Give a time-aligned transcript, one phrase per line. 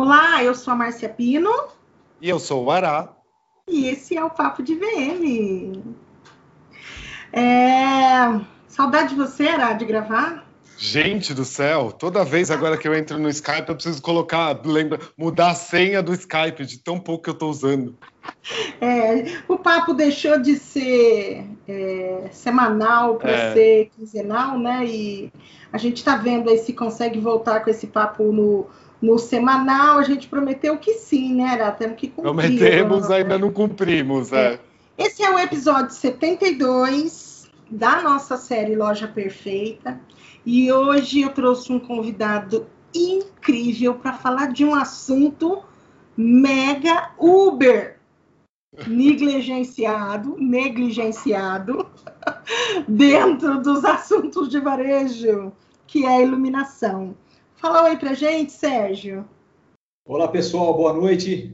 [0.00, 1.50] Olá, eu sou a Márcia Pino.
[2.20, 3.16] E eu sou o Ará.
[3.68, 5.82] E esse é o Papo de VM.
[7.32, 8.40] É...
[8.68, 10.46] Saudade de você, Ará, de gravar?
[10.76, 15.00] Gente do céu, toda vez agora que eu entro no Skype, eu preciso colocar, lembra,
[15.16, 17.98] mudar a senha do Skype, de tão pouco que eu estou usando.
[18.80, 23.52] É, o papo deixou de ser é, semanal para é.
[23.52, 24.86] ser quinzenal, né?
[24.86, 25.32] E
[25.72, 28.68] a gente está vendo aí se consegue voltar com esse papo no,
[29.00, 29.98] no semanal.
[29.98, 31.54] A gente prometeu que sim, né?
[31.54, 32.22] Era, temos que cumprir.
[32.22, 34.54] Prometemos, ainda não cumprimos, é.
[34.54, 34.60] é.
[34.98, 40.00] Esse é o episódio 72 da nossa série Loja Perfeita.
[40.44, 45.62] E hoje eu trouxe um convidado incrível para falar de um assunto
[46.16, 47.98] mega Uber
[48.86, 51.86] negligenciado, negligenciado
[52.88, 55.52] dentro dos assuntos de varejo,
[55.86, 57.14] que é a iluminação.
[57.58, 59.28] Fala oi pra gente, Sérgio.
[60.06, 61.52] Olá, pessoal, boa noite.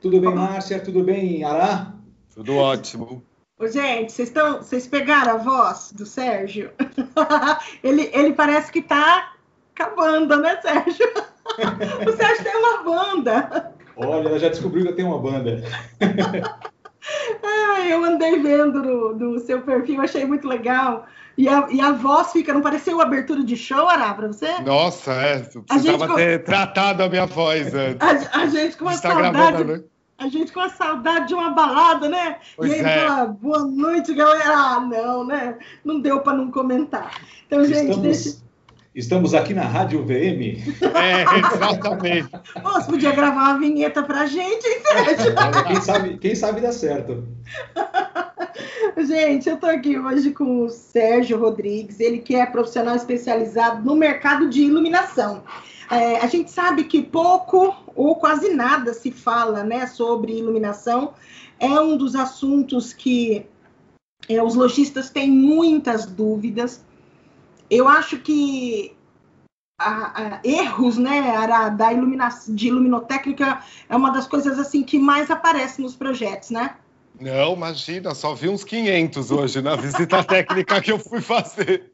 [0.00, 0.80] Tudo bem, Márcia?
[0.80, 1.92] Tudo bem, Ará?
[2.34, 3.22] Tudo ótimo.
[3.60, 6.70] Ô, gente, vocês estão, vocês pegaram a voz do Sérgio?
[7.84, 9.34] ele, ele parece que tá
[9.74, 11.06] acabando, né, Sérgio?
[12.08, 13.74] o Sérgio tem uma banda.
[13.96, 15.62] Olha, ela já descobriu que eu tenho uma banda.
[17.44, 21.06] ah, eu andei vendo no, no, seu perfil, achei muito legal.
[21.36, 24.58] E a, e a voz fica, não pareceu abertura de show, Ará, pra você?
[24.62, 25.38] Nossa, é.
[25.40, 27.98] Precisava ter tratado a minha voz antes.
[28.32, 29.64] A, a gente com uma tá saudade.
[29.64, 29.82] Né?
[30.18, 32.38] a gente com a saudade de uma balada, né?
[32.56, 33.06] Pois e aí é.
[33.06, 34.56] fala, boa noite, galera.
[34.56, 35.58] Ah, não, né?
[35.84, 37.20] Não deu para não comentar.
[37.46, 38.45] Então, gente, estamos, deixa...
[38.96, 40.56] estamos aqui na Rádio VM.
[40.96, 42.30] É, exatamente.
[42.62, 45.34] você podia gravar uma vinheta pra gente, hein, Sérgio?
[45.68, 47.28] quem sabe, quem sabe dá certo.
[48.96, 53.94] Gente, eu tô aqui hoje com o Sérgio Rodrigues, ele que é profissional especializado no
[53.94, 55.42] mercado de iluminação.
[55.90, 61.12] É, a gente sabe que pouco ou quase nada se fala né, sobre iluminação.
[61.60, 63.46] É um dos assuntos que
[64.28, 66.85] é, os lojistas têm muitas dúvidas.
[67.70, 68.96] Eu acho que
[69.78, 74.98] a, a, erros né, a, da iluminação, de iluminotécnica é uma das coisas assim que
[74.98, 76.76] mais aparece nos projetos, né?
[77.20, 81.92] Não, imagina, só vi uns 500 hoje na visita técnica que eu fui fazer.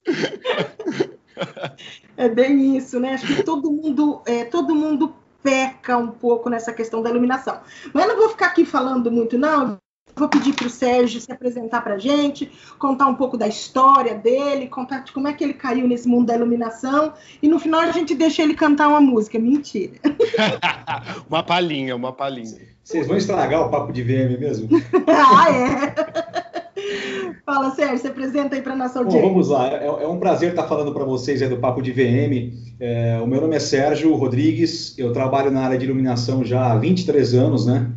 [2.17, 3.15] É bem isso, né?
[3.15, 7.61] Acho que todo mundo, é, todo mundo peca um pouco nessa questão da iluminação.
[7.93, 9.79] Mas eu não vou ficar aqui falando muito, não.
[10.15, 14.15] Vou pedir para o Sérgio se apresentar para a gente, contar um pouco da história
[14.15, 17.13] dele, contar de como é que ele caiu nesse mundo da iluminação.
[17.43, 19.39] E no final a gente deixa ele cantar uma música.
[19.39, 19.93] Mentira.
[21.29, 22.73] uma palhinha, uma palhinha.
[22.85, 24.69] Vocês vão estragar o papo de VM mesmo?
[25.07, 26.53] ah, é.
[27.47, 29.23] Fala, Sérgio, se apresenta aí para nossa audiência.
[29.23, 32.53] Bom, vamos lá, é, é, um prazer estar falando para vocês do Papo de VM.
[32.81, 36.77] É, o meu nome é Sérgio Rodrigues, eu trabalho na área de iluminação já há
[36.77, 37.91] 23 anos, né?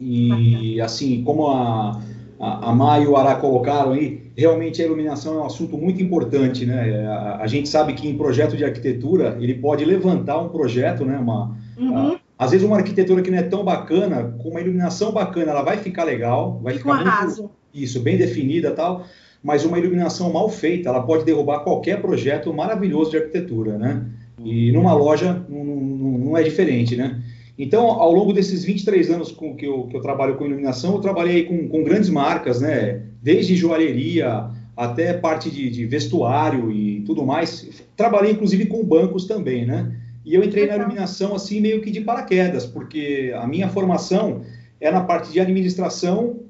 [0.00, 2.00] E assim, como a,
[2.38, 6.02] a, a Mai e o Ará colocaram aí, realmente a iluminação é um assunto muito
[6.02, 7.06] importante, né?
[7.06, 11.18] A, a, gente sabe que em projeto de arquitetura, ele pode levantar um projeto, né?
[11.18, 11.96] Uma, uhum.
[11.96, 15.62] a, às vezes uma arquitetura que não é tão bacana, com uma iluminação bacana, ela
[15.62, 19.04] vai ficar legal, vai Fica ficar um muito, isso, bem definida tal,
[19.42, 24.06] mas uma iluminação mal feita, ela pode derrubar qualquer projeto maravilhoso de arquitetura, né?
[24.42, 27.20] E numa loja não, não, não é diferente, né?
[27.62, 31.00] Então, ao longo desses 23 anos com, que, eu, que eu trabalho com iluminação, eu
[31.00, 33.02] trabalhei com, com grandes marcas, né?
[33.22, 37.84] Desde joalheria até parte de, de, vestuário e tudo mais.
[37.94, 39.94] Trabalhei, inclusive, com bancos também, né?
[40.24, 44.40] E eu entrei na iluminação, assim, meio que de paraquedas, porque a minha formação
[44.80, 46.40] é na parte de administração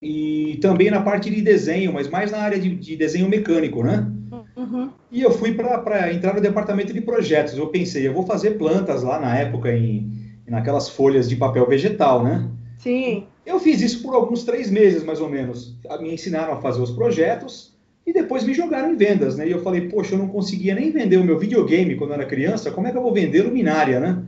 [0.00, 4.10] e também na parte de desenho, mas mais na área de, de desenho mecânico, né?
[4.56, 4.88] Uhum.
[5.12, 7.54] E eu fui para entrar no departamento de projetos.
[7.58, 12.22] Eu pensei, eu vou fazer plantas lá na época em naquelas folhas de papel vegetal,
[12.22, 12.48] né?
[12.78, 13.24] Sim.
[13.44, 15.76] Eu fiz isso por alguns três meses, mais ou menos.
[16.00, 17.76] Me ensinaram a fazer os projetos
[18.06, 19.48] e depois me jogaram em vendas, né?
[19.48, 22.26] E eu falei, poxa, eu não conseguia nem vender o meu videogame quando eu era
[22.26, 24.22] criança, como é que eu vou vender luminária, né?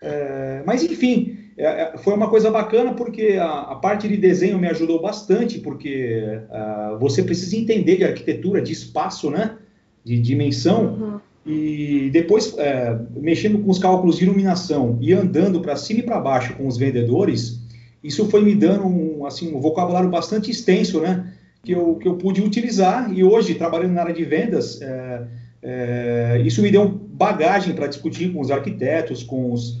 [0.00, 4.68] é, mas enfim, é, foi uma coisa bacana porque a, a, parte de desenho me
[4.68, 9.56] ajudou bastante, porque uh, você precisa entender de arquitetura, de espaço, né?
[10.04, 10.84] De dimensão.
[10.84, 11.20] Uhum.
[11.46, 16.18] E depois, é, mexendo com os cálculos de iluminação e andando para cima e para
[16.18, 17.60] baixo com os vendedores,
[18.02, 21.32] isso foi me dando um, assim, um vocabulário bastante extenso, né?
[21.62, 23.12] Que eu, que eu pude utilizar.
[23.12, 25.26] E hoje, trabalhando na área de vendas, é,
[25.62, 29.80] é, isso me deu bagagem para discutir com os arquitetos, com os,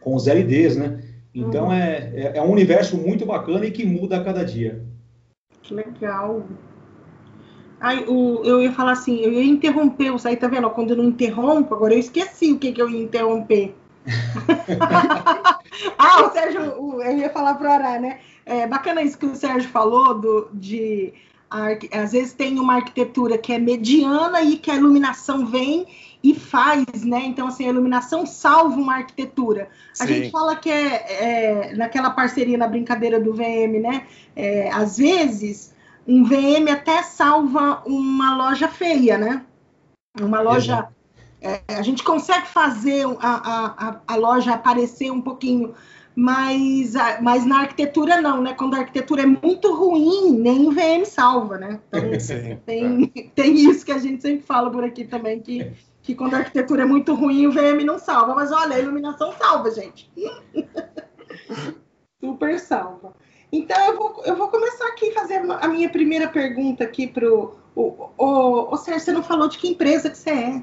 [0.00, 1.00] com os LDs, né?
[1.34, 1.72] Então uhum.
[1.72, 4.82] é, é, é, um universo muito bacana e que muda a cada dia.
[5.62, 6.44] Que legal.
[7.80, 10.68] Ai, o, eu ia falar assim, eu ia interromper, aí tá vendo?
[10.70, 13.74] Quando eu não interrompo, agora eu esqueci o que, que eu ia interromper.
[15.98, 18.18] ah, o Sérgio, eu ia falar para o Ará, né?
[18.44, 21.12] É bacana isso que o Sérgio falou do, de
[21.92, 25.84] às vezes tem uma arquitetura que é mediana e que a iluminação vem
[26.22, 27.22] e faz, né?
[27.24, 29.68] Então, assim, a iluminação salva uma arquitetura.
[29.98, 30.14] A Sim.
[30.14, 34.06] gente fala que é, é, naquela parceria, na brincadeira do VM, né?
[34.36, 35.74] É, às vezes,
[36.06, 39.44] um VM até salva uma loja feia, né?
[40.20, 40.88] Uma loja.
[41.40, 45.74] É, a gente consegue fazer a, a, a, loja aparecer um pouquinho
[46.14, 46.92] mas,
[47.22, 48.52] mas na arquitetura não, né?
[48.52, 51.80] Quando a arquitetura é muito ruim, nem o VM salva, né?
[51.88, 55.72] Então, Sim, tem, tem isso que a gente sempre fala por aqui também, que,
[56.02, 58.34] que quando a arquitetura é muito ruim, o VM não salva.
[58.34, 60.10] Mas olha, a iluminação salva, gente.
[62.20, 63.14] Super salva.
[63.52, 67.54] Então, eu vou, eu vou começar aqui fazer a minha primeira pergunta aqui para o...
[67.76, 70.62] O, Sérgio, você não falou de que empresa que você é.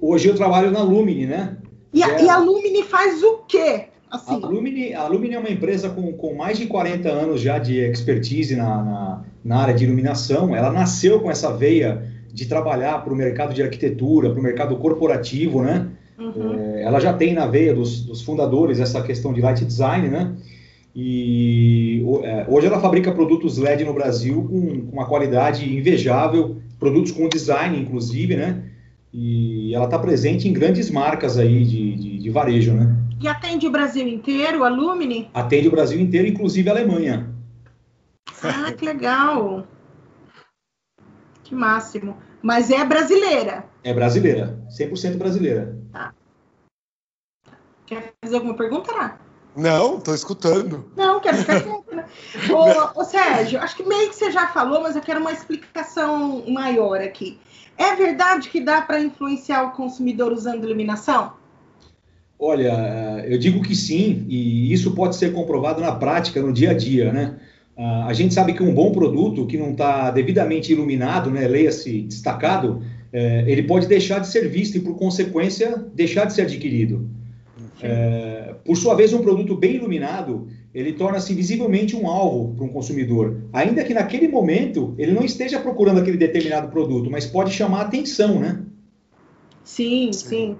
[0.00, 1.56] Hoje eu trabalho na Lumine, né?
[1.92, 2.24] E a, é...
[2.24, 3.86] e a Lumine faz o quê?
[4.10, 4.42] Assim.
[4.42, 7.78] A, Lumine, a Lumine é uma empresa com, com mais de 40 anos já de
[7.78, 10.54] expertise na, na, na área de iluminação.
[10.54, 14.76] Ela nasceu com essa veia de trabalhar para o mercado de arquitetura, para o mercado
[14.76, 15.88] corporativo, né?
[16.18, 16.54] Uhum.
[16.54, 20.34] É, ela já tem na veia dos, dos, fundadores essa questão de light design, né?
[20.98, 27.12] E é, hoje ela fabrica produtos LED no Brasil com, com uma qualidade invejável, produtos
[27.12, 28.70] com design, inclusive, né?
[29.12, 32.96] E ela está presente em grandes marcas aí de, de, de varejo, né?
[33.20, 35.28] E atende o Brasil inteiro, a Lumine?
[35.34, 37.30] Atende o Brasil inteiro, inclusive a Alemanha.
[38.42, 39.66] Ah, que legal!
[41.44, 42.16] Que máximo.
[42.40, 43.66] Mas é brasileira?
[43.84, 45.78] É brasileira, 100% brasileira.
[45.92, 46.14] Tá.
[47.84, 49.25] Quer fazer alguma pergunta, Rá?
[49.56, 50.84] Não, estou escutando.
[50.94, 52.04] Não, quero ficar quieto, né?
[52.52, 56.44] ô, ô, Sérgio, acho que meio que você já falou, mas eu quero uma explicação
[56.48, 57.38] maior aqui.
[57.78, 61.32] É verdade que dá para influenciar o consumidor usando iluminação?
[62.38, 66.74] Olha, eu digo que sim, e isso pode ser comprovado na prática, no dia a
[66.74, 67.38] dia, né?
[67.78, 72.02] Ah, a gente sabe que um bom produto que não está devidamente iluminado, né, leia-se
[72.02, 72.82] destacado,
[73.12, 77.08] é, ele pode deixar de ser visto e, por consequência, deixar de ser adquirido.
[77.82, 78.35] É,
[78.66, 83.42] por sua vez, um produto bem iluminado, ele torna-se visivelmente um alvo para um consumidor,
[83.52, 87.82] ainda que naquele momento ele não esteja procurando aquele determinado produto, mas pode chamar a
[87.82, 88.62] atenção, né?
[89.64, 90.56] Sim, sim.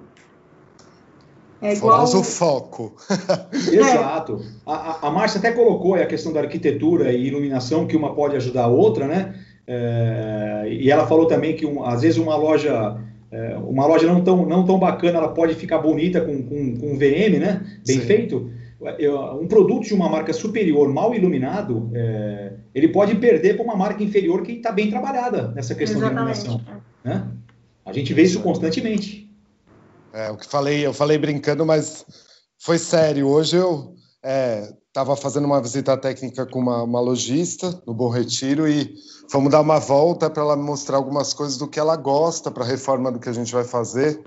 [1.61, 2.03] É igual...
[2.03, 2.95] o foco.
[3.71, 4.41] Exato.
[4.65, 8.65] A, a Márcia até colocou a questão da arquitetura e iluminação, que uma pode ajudar
[8.65, 9.35] a outra, né?
[9.65, 12.97] É, e ela falou também que um, às vezes uma loja
[13.31, 16.97] é, uma loja não tão, não tão bacana, ela pode ficar bonita com, com, com
[16.97, 17.61] VM, né?
[17.85, 18.05] Bem Sim.
[18.05, 18.51] feito.
[19.41, 24.03] Um produto de uma marca superior, mal iluminado, é, ele pode perder para uma marca
[24.03, 26.41] inferior que está bem trabalhada nessa questão Exatamente.
[26.41, 26.81] de iluminação.
[27.03, 27.27] Né?
[27.83, 29.27] A gente vê isso constantemente.
[30.13, 32.05] É, o que falei, eu falei brincando, mas
[32.59, 33.27] foi sério.
[33.27, 33.95] Hoje eu
[34.97, 38.95] estava fazendo uma visita técnica com uma, uma lojista no Bom Retiro e
[39.29, 42.67] fomos dar uma volta para ela mostrar algumas coisas do que ela gosta para a
[42.67, 44.19] reforma do que a gente vai fazer.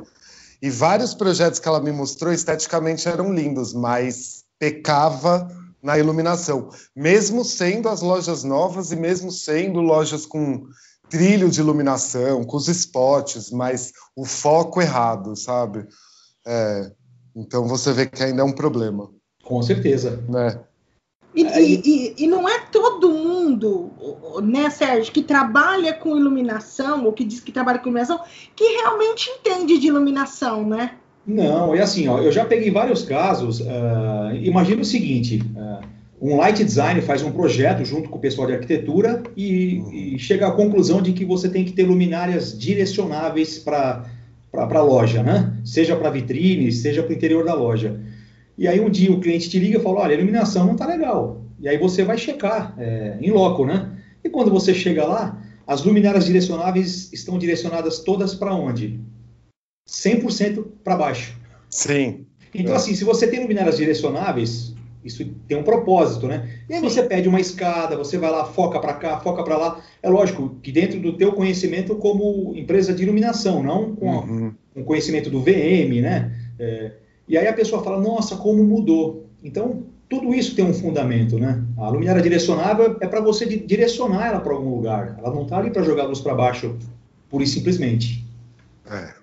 [0.63, 5.49] E vários projetos que ela me mostrou esteticamente eram lindos, mas pecava
[5.83, 10.69] na iluminação, mesmo sendo as lojas novas e mesmo sendo lojas com
[11.09, 15.85] trilho de iluminação, com os spots, mas o foco errado, sabe?
[16.47, 16.93] É,
[17.35, 19.11] então você vê que ainda é um problema.
[19.51, 20.23] Com certeza.
[20.29, 20.61] Né?
[21.35, 23.91] E, e, e, não é todo mundo,
[24.45, 28.21] né, Sérgio, que trabalha com iluminação, ou que diz que trabalha com iluminação,
[28.55, 30.93] que realmente entende de iluminação, né?
[31.27, 33.59] Não, é assim, ó, eu já peguei vários casos.
[33.59, 35.85] Uh, imagina o seguinte: uh,
[36.21, 40.47] um light design faz um projeto junto com o pessoal de arquitetura e, e chega
[40.47, 44.05] à conclusão de que você tem que ter luminárias direcionáveis para
[44.53, 45.53] a loja, né?
[45.65, 48.01] Seja para vitrine, seja para o interior da loja.
[48.61, 50.87] E aí um dia o cliente te liga e fala, olha, a iluminação não está
[50.87, 51.41] legal.
[51.59, 53.91] E aí você vai checar é, em loco, né?
[54.23, 59.01] E quando você chega lá, as luminárias direcionáveis estão direcionadas todas para onde?
[59.89, 61.39] 100% para baixo.
[61.71, 62.27] Sim.
[62.55, 62.77] Então, é.
[62.77, 66.51] assim, se você tem luminárias direcionáveis, isso tem um propósito, né?
[66.69, 69.83] E aí você pede uma escada, você vai lá, foca para cá, foca para lá.
[70.03, 74.55] É lógico que dentro do teu conhecimento como empresa de iluminação, não com uhum.
[74.77, 76.31] um conhecimento do VM, né?
[76.59, 76.93] É,
[77.31, 79.31] e aí a pessoa fala, nossa, como mudou.
[79.41, 81.63] Então, tudo isso tem um fundamento, né?
[81.79, 85.17] A luminária direcionável é para você direcionar ela para algum lugar.
[85.17, 86.77] Ela não está ali para jogar luz para baixo,
[87.29, 88.27] pura e simplesmente.
[88.85, 89.15] É.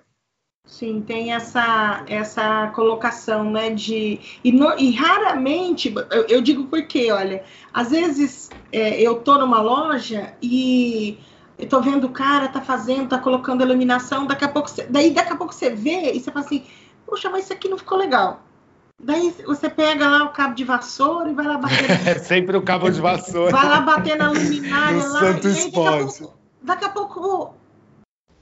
[0.66, 4.18] Sim, tem essa, essa colocação, né, de...
[4.42, 7.42] E, no, e raramente, eu, eu, digo porque, olha,
[7.74, 11.18] às vezes é, eu tô numa loja e
[11.58, 15.10] eu tô vendo o cara tá fazendo, tá colocando iluminação, daqui a pouco, você, daí
[15.10, 16.64] daqui a pouco você vê e você fala assim,
[17.08, 18.42] poxa, mas isso aqui não ficou legal.
[19.00, 21.86] Daí você pega lá o cabo de vassoura e vai lá bater.
[22.06, 23.52] É sempre o cabo de vassoura.
[23.52, 25.20] Vai lá bater na luminária no lá.
[25.20, 27.54] Santo e aí, daqui, a pouco, daqui a pouco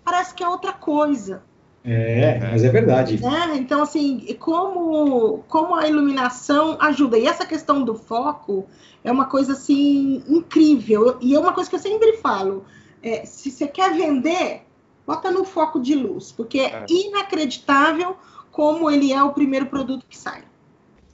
[0.03, 1.43] parece que é outra coisa.
[1.85, 3.21] É, mas é verdade.
[3.25, 7.17] É, então, assim, como, como a iluminação ajuda.
[7.19, 8.67] E essa questão do foco
[9.05, 11.19] é uma coisa, assim, incrível.
[11.21, 12.65] E é uma coisa que eu sempre falo.
[13.03, 14.63] É, se você quer vender,
[15.07, 16.33] bota no foco de luz.
[16.33, 18.17] Porque é, é inacreditável
[18.57, 20.43] como ele é o primeiro produto que sai.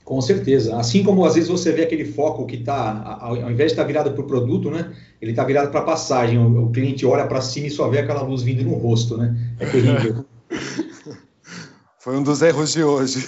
[0.05, 0.77] Com certeza.
[0.77, 3.87] Assim como às vezes você vê aquele foco que está, ao invés de estar tá
[3.87, 4.95] virado para o produto, né?
[5.21, 6.37] Ele está virado para a passagem.
[6.39, 9.35] O, o, cliente olha para cima e só vê aquela luz vindo no rosto, né?
[9.59, 10.23] É terrível.
[11.99, 13.27] Foi um dos erros de hoje.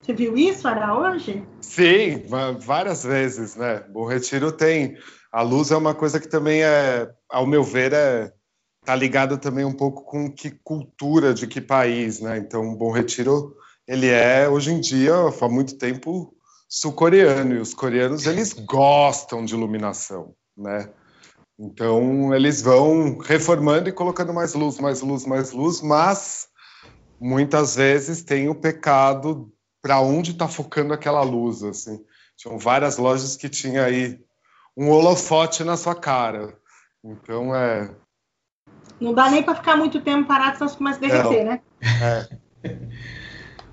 [0.00, 1.42] Você viu isso, Ara, hoje?
[1.60, 2.22] Sim,
[2.60, 3.82] várias vezes, né?
[3.92, 4.96] Bom Retiro tem.
[5.32, 8.32] A luz é uma coisa que também é, ao meu ver, é
[8.88, 12.38] tá ligado também um pouco com que cultura de que país, né?
[12.38, 13.54] Então, Bom Retiro,
[13.86, 16.34] ele é hoje em dia, há muito tempo,
[16.66, 20.88] sul-coreano e os coreanos eles gostam de iluminação, né?
[21.58, 26.48] Então, eles vão reformando e colocando mais luz, mais luz, mais luz, mas
[27.20, 29.52] muitas vezes tem o pecado
[29.82, 32.02] para onde está focando aquela luz, assim.
[32.38, 34.18] Tinham várias lojas que tinha aí
[34.74, 36.56] um holofote na sua cara.
[37.04, 37.94] Então, é...
[39.00, 41.52] Não dá nem para ficar muito tempo parado, senão você começa a derreter, Não.
[41.52, 41.60] né?
[42.64, 42.76] É.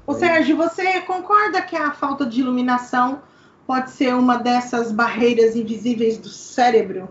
[0.06, 3.24] Ô, Sérgio, você concorda que a falta de iluminação
[3.66, 7.10] pode ser uma dessas barreiras invisíveis do cérebro?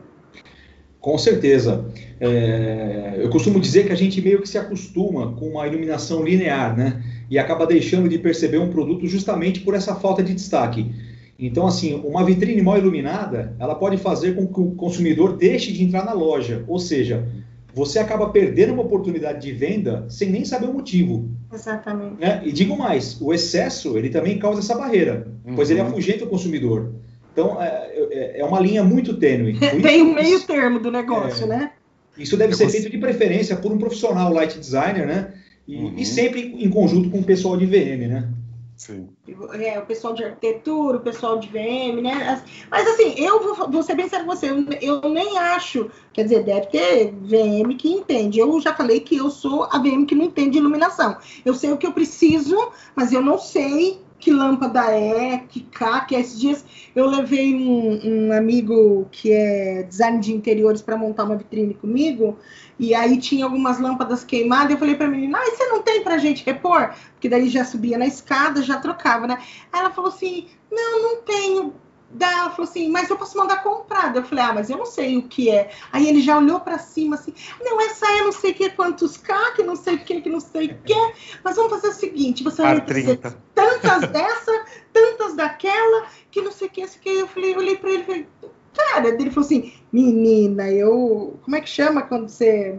[1.00, 1.84] Com certeza.
[2.20, 6.76] É, eu costumo dizer que a gente meio que se acostuma com uma iluminação linear,
[6.76, 7.02] né?
[7.28, 10.94] E acaba deixando de perceber um produto justamente por essa falta de destaque.
[11.38, 15.82] Então, assim, uma vitrine mal iluminada, ela pode fazer com que o consumidor deixe de
[15.82, 16.64] entrar na loja.
[16.68, 17.28] Ou seja,
[17.74, 21.28] você acaba perdendo uma oportunidade de venda sem nem saber o motivo.
[21.52, 22.20] Exatamente.
[22.20, 22.40] Né?
[22.44, 25.56] E digo mais, o excesso, ele também causa essa barreira, uhum.
[25.56, 25.88] pois ele uhum.
[25.88, 26.92] afugenta o consumidor.
[27.32, 29.58] Então, é, é, é uma linha muito tênue.
[29.82, 31.72] Tem o um meio termo do negócio, é, né?
[32.16, 35.34] Isso deve ser feito de preferência por um profissional light designer, né?
[35.66, 35.94] E, uhum.
[35.96, 38.28] e sempre em conjunto com o pessoal de VM, né?
[38.76, 39.08] Sim.
[39.52, 42.42] É, o pessoal de arquitetura, o pessoal de VM, né?
[42.68, 46.24] Mas assim, eu vou, vou ser bem sério com você, eu, eu, nem acho, quer
[46.24, 48.40] dizer, deve ter VM que entende.
[48.40, 51.16] Eu já falei que eu sou a VM que não entende iluminação.
[51.44, 52.56] Eu sei o que eu preciso,
[52.96, 58.28] mas eu não sei que lâmpada é, que cá, que esses dias eu levei um,
[58.28, 62.38] um amigo que é design de interiores para montar uma vitrine comigo,
[62.78, 66.02] e aí tinha algumas lâmpadas queimadas, eu falei para a menina, ah, você não tem
[66.02, 66.94] para gente repor?
[67.12, 69.38] Porque daí já subia na escada, já trocava, né?
[69.72, 71.74] Aí ela falou assim, não, não tenho.
[72.14, 74.20] Daí ela falou assim, mas eu posso mandar comprada.
[74.20, 75.70] Eu falei, ah, mas eu não sei o que é.
[75.92, 79.16] Aí ele já olhou para cima assim, não, essa é não sei o que, quantos
[79.16, 80.94] K, que não sei o que, que não sei o que.
[81.42, 83.18] Mas vamos fazer o seguinte, você vai ter
[83.54, 87.08] tantas dessa, tantas daquela, que não sei o que, esse que.
[87.08, 88.26] Eu falei, eu olhei para ele e falei,
[88.72, 91.38] cara, ele falou assim, menina, eu.
[91.42, 92.78] Como é que chama quando você.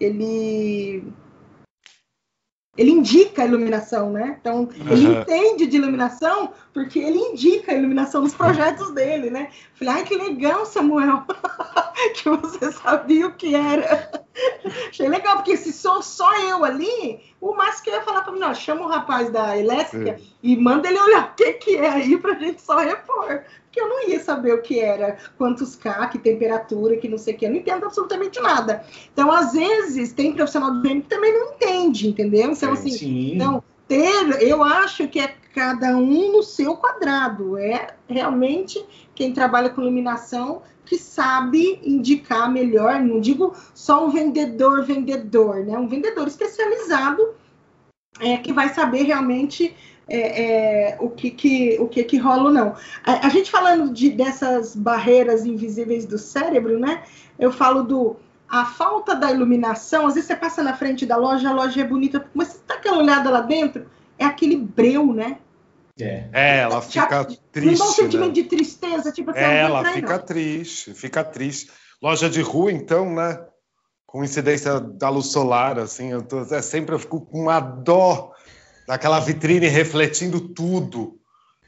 [0.00, 1.04] Ele
[2.80, 4.38] ele indica a iluminação, né?
[4.40, 5.20] Então, ele uhum.
[5.20, 9.50] entende de iluminação porque ele indica a iluminação nos projetos dele, né?
[9.74, 11.24] Falei, ai, que legal, Samuel,
[12.16, 14.10] que você sabia o que era.
[14.88, 18.38] Achei legal, porque se sou só eu ali, o máximo que ia falar para mim,
[18.38, 20.32] não, chama o rapaz da elétrica Sim.
[20.42, 23.42] e manda ele olhar o que, que é aí para a gente só repor
[23.72, 27.34] que eu não ia saber o que era, quantos K, que temperatura, que não sei
[27.34, 28.84] o que, eu não entendo absolutamente nada.
[29.12, 32.50] Então, às vezes, tem profissional do que também não entende, entendeu?
[32.50, 33.34] Então, assim, Sim.
[33.34, 38.84] então, ter, eu acho que é cada um no seu quadrado, é realmente
[39.20, 45.76] quem trabalha com iluminação que sabe indicar melhor, não digo só um vendedor, vendedor, né?
[45.76, 47.34] Um vendedor especializado
[48.18, 49.76] é, que vai saber realmente
[50.08, 52.74] é, é, o, que, que, o que, que rola ou não.
[53.04, 57.02] A, a, gente falando de, dessas barreiras invisíveis do cérebro, né?
[57.38, 58.16] Eu falo do
[58.48, 60.06] a falta da iluminação.
[60.06, 62.76] Às vezes você passa na frente da loja, a loja é bonita, mas você tá
[62.76, 63.84] aquela olhada lá dentro,
[64.18, 65.36] é aquele breu, né?
[66.04, 67.78] É, é ela fica Já, triste.
[67.78, 68.32] Não um sentimento né?
[68.34, 70.24] de tristeza, tipo, é, ela fica não.
[70.24, 71.70] triste, fica triste.
[72.02, 73.44] Loja de rua, então, né?
[74.06, 78.32] Com incidência da luz solar, assim, eu tô, é, sempre eu fico com uma dó
[78.86, 81.19] daquela vitrine refletindo tudo.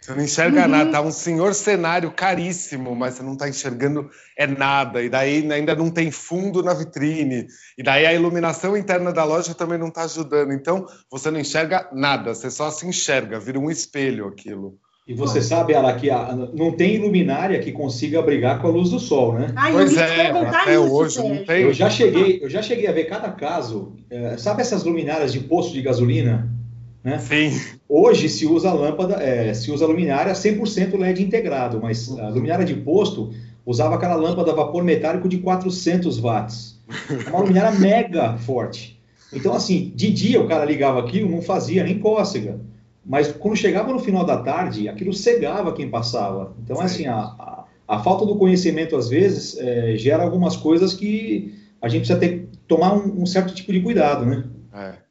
[0.02, 0.68] Você não enxerga uhum.
[0.68, 5.00] nada, tá um senhor cenário caríssimo, mas você não está enxergando é nada.
[5.00, 7.46] E daí ainda não tem fundo na vitrine.
[7.78, 10.52] E daí a iluminação interna da loja também não está ajudando.
[10.52, 14.76] Então você não enxerga nada, você só se enxerga, vira um espelho aquilo.
[15.06, 18.90] E você sabe, ela que a, não tem luminária que consiga brigar com a luz
[18.90, 19.52] do sol, né?
[19.54, 21.62] Ai, pois é, até isso, hoje não tem.
[21.62, 23.96] Eu já cheguei, eu já cheguei a ver cada caso.
[24.10, 26.48] É, sabe essas luminárias de posto de gasolina?
[27.02, 27.18] Né?
[27.18, 27.60] Sim.
[27.94, 32.72] Hoje se usa lâmpada, é, se usa luminária 100% LED integrado, mas a luminária de
[32.74, 33.34] posto
[33.66, 36.80] usava aquela lâmpada a vapor metálico de 400 watts.
[37.28, 38.98] Uma luminária mega forte.
[39.30, 42.58] Então, assim, de dia o cara ligava aquilo, não fazia nem cócega.
[43.04, 46.54] Mas quando chegava no final da tarde, aquilo cegava quem passava.
[46.64, 46.82] Então, Sim.
[46.84, 51.88] assim, a, a, a, falta do conhecimento, às vezes, é, gera algumas coisas que a
[51.88, 54.44] gente precisa ter, tomar um, um certo tipo de cuidado, né?
[54.72, 55.01] É.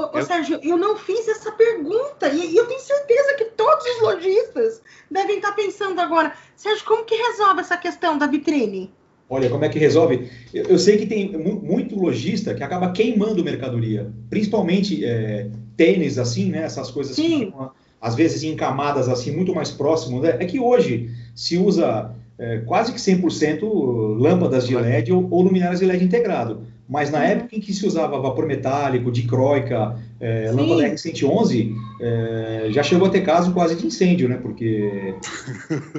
[0.00, 0.24] Ô, ô eu...
[0.24, 4.80] Sérgio, eu não fiz essa pergunta e, e, eu tenho certeza que todos os lojistas
[5.10, 8.90] devem estar pensando agora, Sérgio, como que resolve essa questão da vitrine?
[9.28, 10.28] Olha, como é que resolve?
[10.52, 16.50] Eu, eu sei que tem muito lojista que acaba queimando mercadoria, principalmente é, tênis, assim,
[16.50, 16.62] né?
[16.62, 17.22] Essas coisas Sim.
[17.22, 20.20] que ficam, às vezes em camadas assim muito mais próximo.
[20.20, 20.36] Né?
[20.40, 25.78] É que hoje se usa é, quase que 100% lâmpadas de LED ou, ou luminárias
[25.78, 26.66] de LED integrado.
[26.90, 27.24] Mas na uhum.
[27.24, 33.10] época em que se usava vapor metálico, dicróica, é, lâmpada R111, é, já chegou a
[33.10, 34.36] ter caso quase de incêndio, né?
[34.36, 35.14] Porque.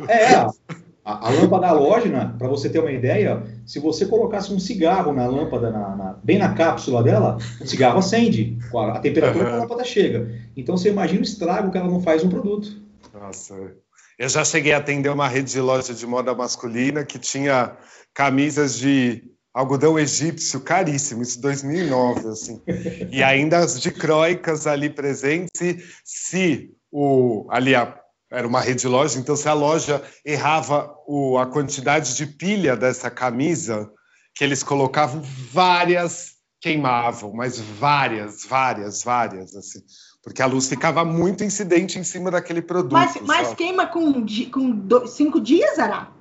[0.10, 0.46] É,
[1.04, 5.26] a, a lâmpada halógena, para você ter uma ideia, se você colocasse um cigarro na
[5.26, 9.52] lâmpada, na, na, bem na cápsula dela, o cigarro acende, a, a temperatura uhum.
[9.52, 10.30] da lâmpada chega.
[10.58, 12.82] Então você imagina o estrago que ela não faz no produto.
[13.14, 13.56] Nossa.
[14.20, 17.76] Eu já cheguei a atender uma rede de loja de moda masculina que tinha
[18.14, 22.62] camisas de algodão egípcio caríssimo, isso 2009, assim.
[23.12, 27.98] E ainda as dicróicas ali presentes, e se o ali a,
[28.32, 32.76] era uma rede de loja, então se a loja errava o, a quantidade de pilha
[32.76, 33.90] dessa camisa,
[34.36, 36.32] que eles colocavam várias
[36.62, 39.80] queimavam, mas várias, várias, várias, assim,
[40.24, 42.94] porque a luz ficava muito incidente em cima daquele produto.
[42.94, 46.12] Mas, mas queima com, com dois, cinco dias, Ará?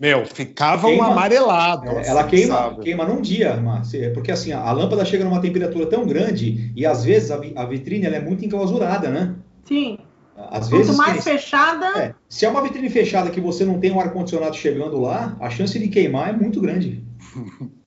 [0.00, 1.88] Meu, ficava queima, um amarelado.
[1.88, 2.82] É, assim, ela queima, sabe?
[2.82, 7.04] queima num dia, Márcia, porque assim, a lâmpada chega numa temperatura tão grande e às
[7.04, 9.34] vezes a, a vitrine é muito enclausurada, né?
[9.64, 9.98] Sim.
[10.36, 12.00] Às Quanto vezes, mais fechada.
[12.00, 15.50] É, se é uma vitrine fechada que você não tem um ar-condicionado chegando lá, a
[15.50, 17.02] chance de queimar é muito grande.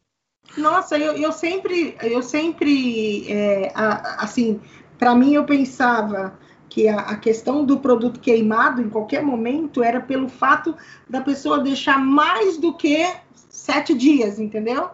[0.57, 4.59] Nossa, eu, eu sempre, eu sempre, é, a, assim,
[4.99, 6.37] para mim eu pensava
[6.71, 10.73] que a, a, questão do produto queimado em qualquer momento era pelo fato
[11.07, 13.05] da pessoa deixar mais do que
[13.49, 14.87] sete dias, entendeu?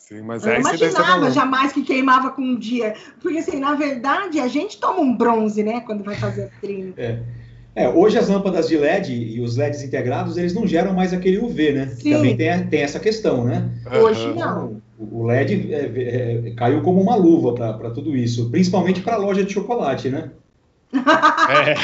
[0.00, 4.48] Sim, mas eu imaginava jamais que queimava com um dia, porque assim, na verdade, a
[4.48, 6.92] gente toma um bronze, né, quando vai fazer a vitrine.
[6.96, 7.20] É.
[7.74, 11.38] É, hoje as lâmpadas de LED e os LEDs integrados, eles não geram mais aquele
[11.38, 11.86] UV, né?
[11.86, 12.12] Sim.
[12.12, 13.70] Também tem, tem essa questão, né?
[14.02, 14.82] Hoje não.
[14.98, 19.42] O LED é, é, caiu como uma luva para tudo isso, principalmente para a loja
[19.42, 20.32] de chocolate, né?
[20.92, 21.74] É.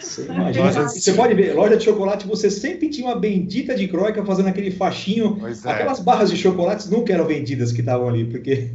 [0.00, 4.24] Você, imagina, você pode ver, loja de chocolate, você sempre tinha uma bendita de croica
[4.24, 5.38] fazendo aquele faixinho.
[5.46, 5.70] É.
[5.70, 8.72] Aquelas barras de chocolates nunca eram vendidas que estavam ali, porque.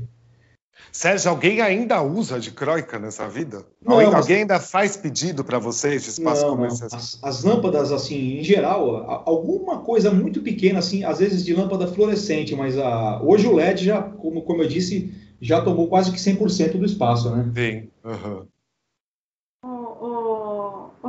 [0.92, 3.66] Sérgio, alguém ainda usa de croica nessa vida?
[3.84, 4.22] Não, alguém, mas...
[4.22, 6.90] alguém, ainda faz pedido para vocês de espaço não, comercial?
[6.94, 11.88] As, as, lâmpadas, assim, em geral, alguma coisa muito pequena, assim, às vezes de lâmpada
[11.88, 16.20] fluorescente, mas a, hoje o LED já, como, como eu disse, já tomou quase que
[16.20, 17.52] 100% do espaço, né?
[17.56, 17.90] Sim.
[18.04, 18.46] Uhum.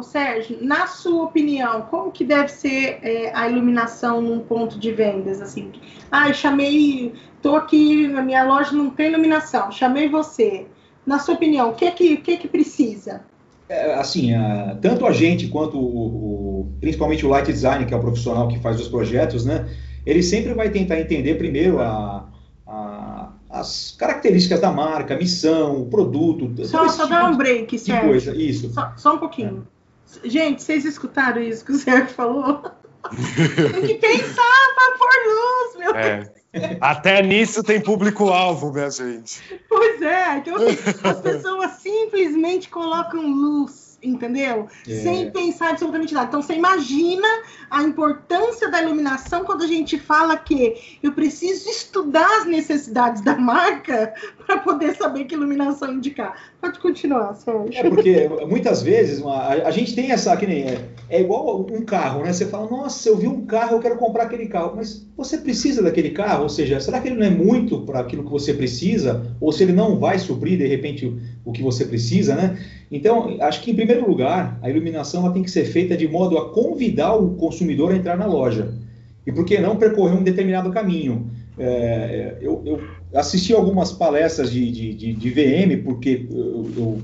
[0.04, 5.40] Sérgio, na sua opinião, como que deve ser é, a iluminação num ponto de vendas?
[5.40, 5.72] Assim,
[6.10, 10.66] ah, chamei, estou aqui na minha loja não tem iluminação, chamei você.
[11.04, 13.22] Na sua opinião, o que que, que, que precisa?
[13.68, 17.96] É, assim, a, tanto a gente quanto o, o, principalmente o light design, que é
[17.96, 19.68] o profissional que faz os projetos, né?
[20.06, 22.28] Ele sempre vai tentar entender primeiro a,
[22.66, 26.52] a as características da marca, missão, o produto.
[26.66, 28.08] Só, só tipo dar um break, Sérgio.
[28.08, 28.36] Coisa.
[28.36, 28.72] Isso.
[28.72, 29.66] Só, só um pouquinho.
[30.24, 32.62] Gente, vocês escutaram isso que o Sérgio falou?
[33.72, 36.78] tem que pensar para pôr luz, meu é.
[36.80, 39.42] Até nisso tem público-alvo, minha gente.
[39.68, 44.68] Pois é, então assim, as pessoas simplesmente colocam luz entendeu?
[44.88, 45.02] É.
[45.02, 46.28] Sem pensar absolutamente nada.
[46.28, 47.26] Então, você imagina
[47.70, 53.36] a importância da iluminação quando a gente fala que eu preciso estudar as necessidades da
[53.36, 54.14] marca
[54.46, 56.36] para poder saber que iluminação indicar.
[56.60, 57.70] Pode continuar, Sérgio.
[57.74, 61.84] É porque muitas vezes uma, a, gente tem essa, que nem é, é igual um
[61.84, 62.32] carro, né?
[62.32, 65.82] Você fala, nossa, eu vi um carro, eu quero comprar aquele carro, mas você precisa
[65.82, 66.44] daquele carro?
[66.44, 69.36] Ou seja, será que ele não é muito para aquilo que você precisa?
[69.40, 72.58] Ou se ele não vai suprir, de repente, o, que você precisa, né?
[72.90, 76.52] Então, acho que em primeiro lugar, a iluminação tem que ser feita de modo a
[76.52, 78.74] convidar o consumidor a entrar na loja.
[79.26, 81.30] E por que não percorrer um determinado caminho?
[81.58, 82.80] É, eu, eu,
[83.14, 86.98] assisti algumas palestras de, de, de, de VM, porque eu, eu,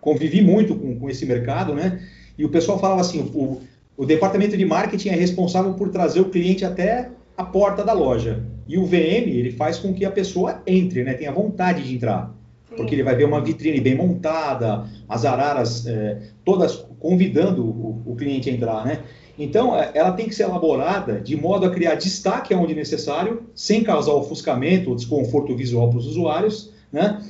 [0.00, 2.00] convivi muito com, com esse mercado, né?
[2.38, 3.60] E o pessoal falava assim, o,
[3.96, 8.42] o departamento de marketing é responsável por trazer o cliente até a porta da loja.
[8.66, 11.14] E o VM, ele faz com que a pessoa entre, né?
[11.14, 12.34] Tenha vontade de entrar.
[12.70, 12.76] Sim.
[12.76, 18.16] Porque ele vai ver uma vitrine bem montada, as araras é, todas convidando o, o,
[18.16, 19.00] cliente a entrar, né?
[19.36, 23.82] Então, é, ela tem que ser elaborada de modo a criar destaque onde necessário, sem
[23.82, 27.20] causar ofuscamento ou desconforto visual para os usuários, né?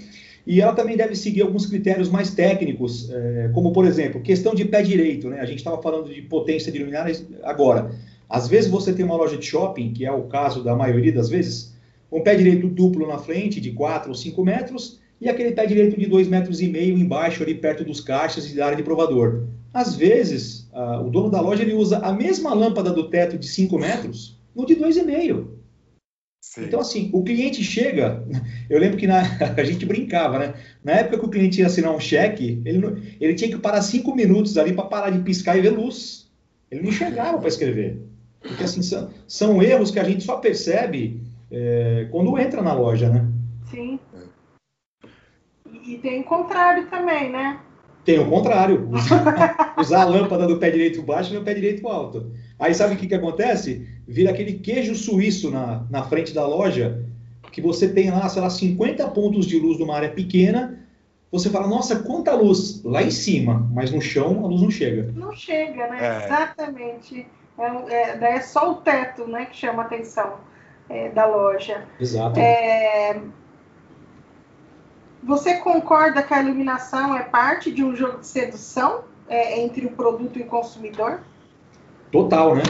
[0.46, 4.64] E ela também deve seguir alguns critérios mais técnicos, é, como, por exemplo, questão de
[4.64, 5.40] pé direito, né?
[5.40, 7.90] A gente estava falando de potência de luminárias agora.
[8.28, 11.28] Às vezes você tem uma loja de shopping, que é o caso da maioria das
[11.28, 11.74] vezes,
[12.12, 15.98] um pé direito duplo na frente, de 4 ou 5 metros, e aquele pé direito
[15.98, 19.44] de 2,5 metros e meio embaixo, ali perto dos caixas e da área de provador.
[19.72, 23.46] Às vezes, uh, o dono da loja ele usa a mesma lâmpada do teto de
[23.46, 25.46] 5 metros no de 2,5.
[26.58, 28.24] Então, assim, o cliente chega.
[28.68, 29.20] Eu lembro que na,
[29.56, 30.54] a gente brincava, né?
[30.82, 34.14] Na época que o cliente ia assinar um cheque, ele, ele tinha que parar cinco
[34.14, 36.28] minutos ali para parar de piscar e ver luz.
[36.70, 38.00] Ele não enxergava para escrever.
[38.40, 43.08] Porque, assim, são, são, erros que a gente só percebe é, quando entra na loja,
[43.10, 43.28] né?
[43.70, 44.00] Sim.
[45.90, 47.58] E tem o contrário também, né?
[48.04, 48.88] Tem o contrário.
[48.92, 52.30] Usar, usar a lâmpada do pé direito baixo no pé direito alto.
[52.60, 53.88] Aí sabe o que, que acontece?
[54.06, 57.04] Vira aquele queijo suíço na, na frente da loja,
[57.50, 60.78] que você tem lá, sei lá, 50 pontos de luz numa área pequena.
[61.32, 65.12] Você fala, nossa, quanta luz lá em cima, mas no chão a luz não chega.
[65.12, 65.98] Não chega, né?
[66.00, 66.24] É.
[66.24, 67.26] Exatamente.
[67.58, 70.34] É, é, daí é só o teto né, que chama a atenção
[70.88, 71.84] é, da loja.
[71.98, 72.38] Exato.
[72.38, 73.20] É,
[75.22, 79.90] você concorda que a iluminação é parte de um jogo de sedução é, entre o
[79.90, 81.20] produto e o consumidor?
[82.10, 82.62] Total, né?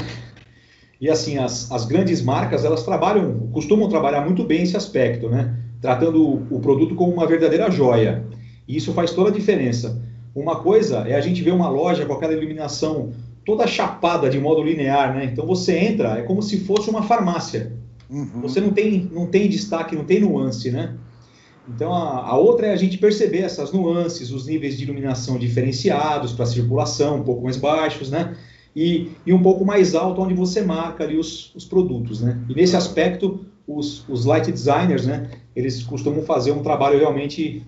[1.00, 5.56] E assim, as, as grandes marcas, elas trabalham, costumam trabalhar muito bem esse aspecto, né?
[5.80, 8.24] Tratando o, o produto como uma verdadeira joia.
[8.68, 10.00] E isso faz toda a diferença.
[10.34, 13.12] Uma coisa é a gente ver uma loja com aquela iluminação
[13.44, 15.24] toda chapada de modo linear, né?
[15.24, 17.72] Então você entra, é como se fosse uma farmácia.
[18.10, 18.42] Uhum.
[18.42, 20.96] Você não tem, não tem destaque, não tem nuance, né?
[21.74, 26.32] Então a, a, outra é a gente perceber essas nuances, os níveis de iluminação diferenciados
[26.32, 28.36] para circulação, um pouco mais baixos, né?
[28.74, 32.38] e, e um pouco mais alto onde você marca ali os, os produtos, né?
[32.48, 37.66] E nesse aspecto, os, os light designers, né, eles costumam fazer um trabalho realmente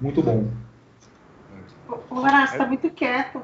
[0.00, 0.48] muito bom.
[2.10, 3.40] O Horácio está muito quieto.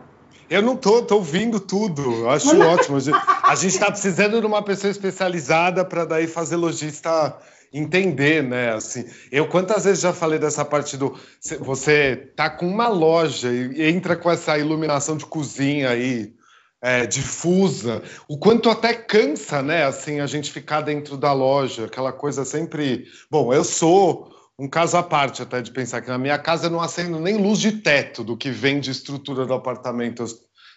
[0.51, 2.03] Eu não tô, tô ouvindo tudo.
[2.03, 2.97] Eu acho ótimo.
[3.45, 7.37] A gente está precisando de uma pessoa especializada para daí fazer lojista
[7.73, 8.73] entender, né?
[8.73, 11.19] Assim, eu quantas vezes já falei dessa parte do
[11.61, 16.33] você tá com uma loja e entra com essa iluminação de cozinha aí
[16.81, 19.85] é, difusa, o quanto até cansa, né?
[19.85, 23.07] Assim, a gente ficar dentro da loja, aquela coisa sempre.
[23.31, 26.71] Bom, eu sou um caso à parte até de pensar que na minha casa eu
[26.71, 30.23] não acendo nem luz de teto do que vem de estrutura do apartamento.
[30.23, 30.29] Eu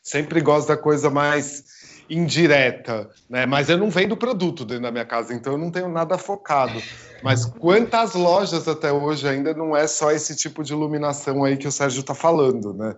[0.03, 1.63] sempre gosto da coisa mais
[2.11, 3.45] indireta, né?
[3.45, 6.81] Mas eu não vendo produto dentro da minha casa, então eu não tenho nada focado.
[7.23, 11.67] Mas quantas lojas até hoje ainda não é só esse tipo de iluminação aí que
[11.67, 12.95] o Sérgio está falando, né?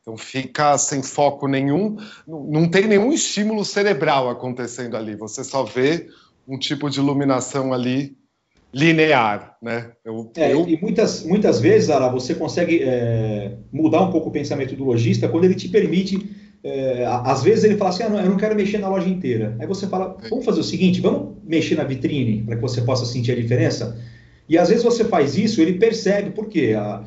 [0.00, 1.96] Então fica sem foco nenhum,
[2.26, 5.14] não tem nenhum estímulo cerebral acontecendo ali.
[5.16, 6.08] Você só vê
[6.46, 8.16] um tipo de iluminação ali
[8.72, 9.92] linear, né?
[10.04, 10.68] Eu, é, eu...
[10.68, 15.28] E muitas, muitas vezes, Ara, você consegue é, mudar um pouco o pensamento do lojista
[15.28, 16.43] quando ele te permite.
[16.64, 19.54] É, às vezes ele fala assim, ah, não, eu não quero mexer na loja inteira.
[19.58, 23.04] Aí você fala, vamos fazer o seguinte, vamos mexer na vitrine para que você possa
[23.04, 24.00] sentir a diferença.
[24.48, 26.74] E às vezes você faz isso, ele percebe por quê?
[26.74, 27.04] A,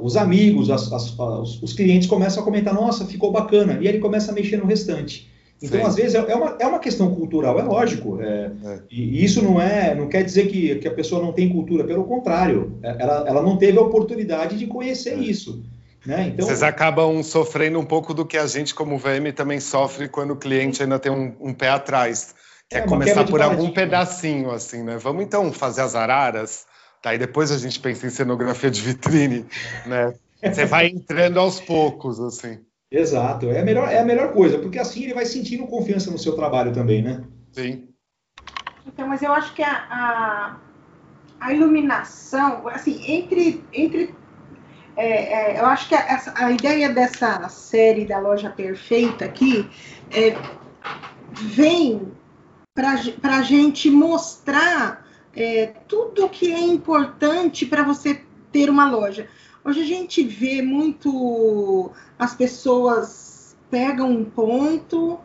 [0.00, 1.18] os amigos, as, as,
[1.62, 5.28] os clientes começam a comentar, nossa, ficou bacana, e ele começa a mexer no restante.
[5.60, 5.86] Então, Sim.
[5.86, 8.20] às vezes, é, é uma, é uma questão cultural, é lógico.
[8.20, 8.78] É, é.
[8.90, 12.04] E isso não é, não quer dizer que, que a pessoa não tem cultura, pelo
[12.04, 15.20] contrário, é, ela, ela não teve a oportunidade de conhecer é.
[15.20, 15.64] isso.
[16.06, 16.28] Né?
[16.28, 20.32] Então, Vocês acabam sofrendo um pouco do que a gente, como VM, também sofre quando
[20.32, 22.34] o cliente ainda tem um, um pé atrás.
[22.70, 24.96] Quer é, começar por algum pedacinho, assim, né?
[24.98, 26.66] Vamos então fazer as araras
[27.06, 29.46] Aí depois a gente pensa em cenografia de vitrine,
[29.86, 30.12] né?
[30.42, 32.58] Você vai entrando aos poucos, assim.
[32.90, 36.18] Exato, é a melhor, é a melhor coisa, porque assim ele vai sentindo confiança no
[36.18, 37.22] seu trabalho também, né?
[37.52, 37.88] Sim.
[38.84, 40.56] Então, mas eu acho que a, a,
[41.40, 44.12] a iluminação, assim, entre, entre
[44.96, 49.68] é, é, eu acho que a, a, ideia dessa série da loja perfeita aqui
[50.10, 50.34] é,
[51.32, 52.12] vem
[52.74, 59.28] para a gente mostrar é, tudo que é importante para você ter uma loja.
[59.62, 65.18] Hoje a gente vê muito as pessoas pegam um ponto,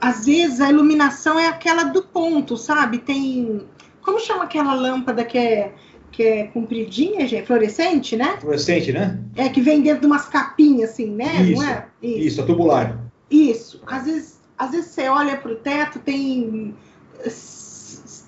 [0.00, 2.98] às vezes a iluminação é aquela do ponto, sabe?
[2.98, 3.66] Tem
[4.00, 5.74] como chama aquela lâmpada que é
[6.10, 8.36] que é compridinha, gente, fluorescente, né?
[8.40, 9.18] Fluorescente, né?
[9.36, 11.42] É, que vem dentro de umas capinhas, assim, né?
[11.42, 11.86] Isso, é?
[12.02, 12.18] isso.
[12.18, 12.98] isso, a tubular.
[13.30, 13.82] Isso.
[13.86, 16.74] Às vezes, às vezes você olha para o teto, tem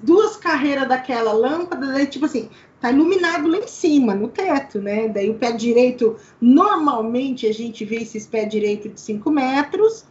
[0.02, 2.48] duas carreiras daquela lâmpada, daí, tipo assim,
[2.80, 5.08] tá iluminado lá em cima, no teto, né?
[5.08, 10.04] Daí o pé direito, normalmente a gente vê esses pés direito de 5 metros,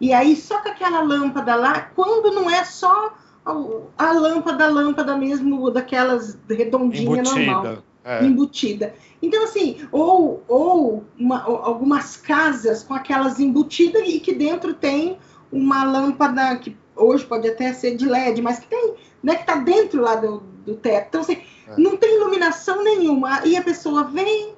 [0.00, 5.16] e aí só com aquela lâmpada lá, quando não é só a, lâmpada, a lâmpada
[5.16, 7.82] mesmo, daquelas redondinha normal.
[8.04, 8.24] É.
[8.24, 8.94] Embutida.
[9.20, 15.18] Então, assim, ou, ou, uma, ou, algumas casas com aquelas embutidas e que dentro tem
[15.52, 19.54] uma lâmpada que hoje pode até ser de LED, mas que tem, né, que tá
[19.54, 21.06] dentro lá do, do teto.
[21.08, 21.76] Então, assim, é.
[21.78, 23.46] não tem iluminação nenhuma.
[23.46, 24.54] E a pessoa vem,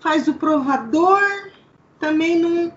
[0.00, 1.20] faz o provador,
[2.00, 2.72] também não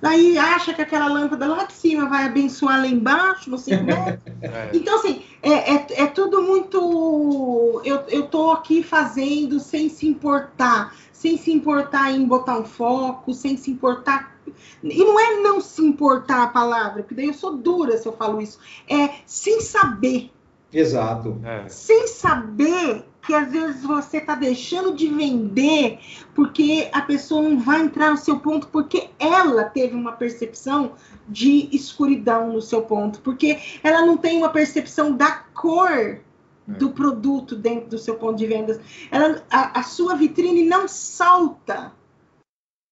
[0.00, 4.18] Daí acha que aquela lâmpada lá de cima vai abençoar lá embaixo, no 5 metros.
[4.40, 4.70] É.
[4.72, 7.82] Então, assim, é, é, é, tudo muito.
[7.84, 13.34] Eu, eu tô aqui fazendo sem se importar, sem se importar em botar um foco,
[13.34, 14.38] sem se importar.
[14.82, 18.12] E não é não se importar a palavra, porque daí eu sou dura se eu
[18.12, 18.58] falo isso.
[18.88, 20.30] É sem saber.
[20.72, 21.40] Exato.
[21.44, 21.68] É.
[21.68, 25.98] Sem saber que às vezes você está deixando de vender
[26.34, 30.94] porque a pessoa não vai entrar no seu ponto porque ela teve uma percepção
[31.28, 36.20] de escuridão no seu ponto, porque ela não tem uma percepção da cor
[36.66, 36.92] do é.
[36.92, 38.80] produto dentro do seu ponto de vendas.
[39.10, 41.92] Ela, a, a sua vitrine não salta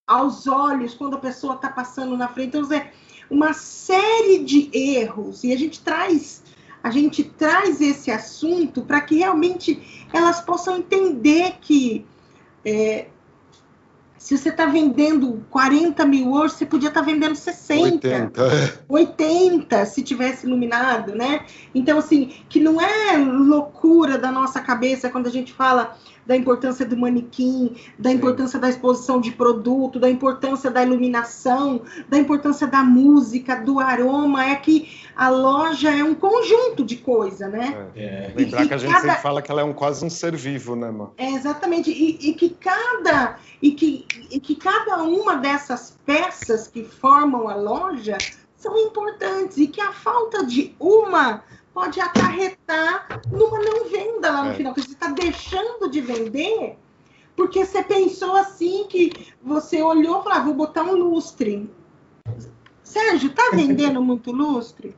[0.05, 2.49] aos olhos quando a pessoa está passando na frente.
[2.49, 2.91] Então, é
[3.27, 6.43] uma série de erros e a gente traz
[6.87, 12.05] a gente traz esse assunto para que realmente elas possam entender que
[12.63, 13.07] é,
[14.17, 18.07] se você está vendendo 40 mil hoje, você podia estar tá vendendo 60.
[18.07, 18.83] 80.
[18.87, 21.45] 80, se tivesse iluminado, né?
[21.75, 25.97] Então, assim, que não é loucura da nossa cabeça quando a gente fala
[26.27, 32.17] da importância do manequim, da importância da exposição de produto, da importância da iluminação, da
[32.17, 37.87] importância da música, do aroma, é que a loja é um conjunto de coisa, né?
[37.95, 38.03] É.
[38.03, 38.33] É.
[38.35, 39.07] Lembrar que, que a gente cada...
[39.07, 41.13] sempre fala que ela é um, quase um ser vivo, né, mano?
[41.17, 41.89] É, exatamente.
[41.89, 47.55] E, e, que cada e que, e que cada uma dessas peças que formam a
[47.55, 48.17] loja
[48.57, 51.43] são importantes e que a falta de uma
[51.77, 54.53] pode acarretar numa não venda lá no é.
[54.55, 56.75] final, que você está deixando de vender
[57.35, 59.11] porque você pensou assim que
[59.43, 61.69] você olhou e falou, ah, vou botar um lustre.
[62.81, 64.95] Sérgio, tá vendendo muito lustre?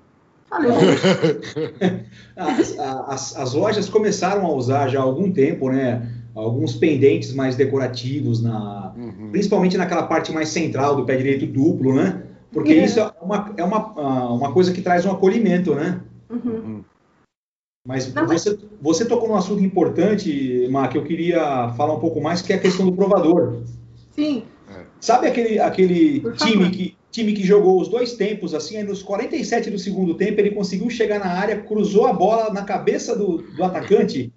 [0.50, 0.72] Falei.
[2.38, 6.10] as, as, as, lojas começaram a usar já há algum tempo, né?
[6.34, 9.32] Alguns pendentes mais decorativos, na, uhum.
[9.32, 12.24] principalmente naquela parte mais central do pé direito duplo, né?
[12.54, 12.86] Porque é.
[12.86, 16.00] isso é uma, é uma, ah, uma coisa que traz um acolhimento, né?
[16.30, 16.84] Uhum.
[17.86, 22.22] Mas Não, você, você tocou num assunto importante, Mar, que eu queria falar um pouco
[22.22, 23.63] mais, que é a questão do provador.
[24.12, 24.44] Sim.
[25.00, 29.72] Sabe aquele, aquele time que, time que jogou os dois tempos, assim, aí nos 47
[29.72, 33.63] do segundo tempo, ele conseguiu chegar na área, cruzou a bola na cabeça do, do
[33.63, 34.32] atacante,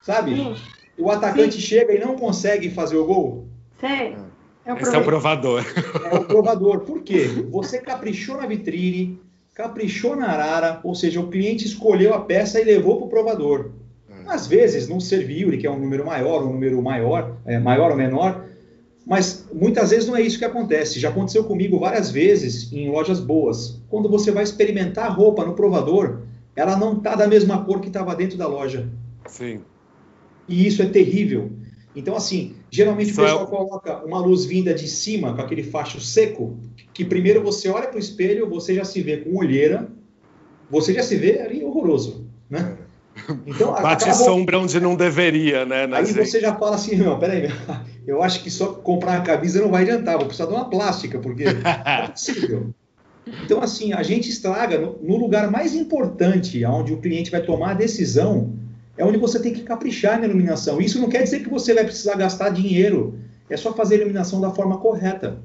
[0.00, 0.36] sabe?
[0.36, 0.56] Sim.
[0.96, 1.60] O atacante Sim.
[1.60, 3.48] chega e não consegue fazer o gol.
[3.80, 4.16] Sei.
[4.64, 5.64] É Esse é o provador.
[6.10, 6.80] É o provador.
[6.80, 7.28] Por quê?
[7.50, 9.20] Você caprichou na vitrine,
[9.56, 13.70] caprichou na arara, ou seja, o cliente escolheu a peça e levou para o provador.
[14.10, 14.14] É.
[14.26, 17.96] Às vezes não serviu, ele quer um número maior, um número maior, é, maior ou
[17.96, 18.44] menor,
[19.06, 21.00] mas muitas vezes não é isso que acontece.
[21.00, 23.80] Já aconteceu comigo várias vezes em lojas boas.
[23.88, 26.20] Quando você vai experimentar a roupa no provador,
[26.54, 28.86] ela não está da mesma cor que estava dentro da loja.
[29.26, 29.62] Sim.
[30.46, 31.50] E isso é terrível.
[31.96, 36.58] Então, assim, geralmente o pessoal coloca uma luz vinda de cima, com aquele facho seco,
[36.92, 39.88] que primeiro você olha para o espelho, você já se vê com olheira,
[40.70, 42.76] você já se vê ali horroroso, né?
[43.46, 45.88] Então, Bate sombra onde não deveria, né?
[45.90, 46.26] Aí gente.
[46.26, 47.48] você já fala assim, não, peraí,
[48.06, 51.18] eu acho que só comprar a camisa não vai adiantar, vou precisar de uma plástica,
[51.18, 52.74] porque é possível.
[53.44, 57.72] Então, assim, a gente estraga no, no lugar mais importante, onde o cliente vai tomar
[57.72, 58.54] a decisão,
[58.96, 60.80] é onde você tem que caprichar na iluminação.
[60.80, 63.18] Isso não quer dizer que você vai precisar gastar dinheiro.
[63.48, 65.38] É só fazer a iluminação da forma correta.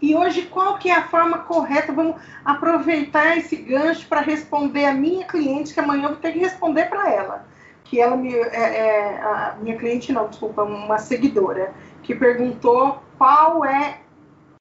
[0.00, 1.92] E hoje, qual que é a forma correta?
[1.92, 6.38] Vamos aproveitar esse gancho para responder a minha cliente, que amanhã eu vou ter que
[6.38, 7.46] responder para ela.
[7.84, 8.32] Que ela me.
[8.32, 11.72] É, é, a minha cliente, não, desculpa, uma seguidora,
[12.02, 13.98] que perguntou qual é.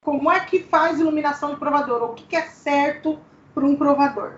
[0.04, 2.04] Como é que faz iluminação do provador?
[2.04, 3.20] O que, que é certo
[3.54, 4.34] para um provador?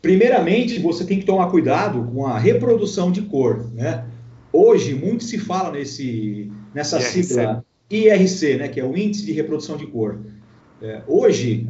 [0.00, 4.04] Primeiramente, você tem que tomar cuidado com a reprodução de cor, né?
[4.52, 7.22] Hoje, muito se fala nesse, nessa IRC.
[7.22, 10.18] sigla IRC, né, que é o Índice de Reprodução de Cor.
[10.80, 11.66] É, hoje,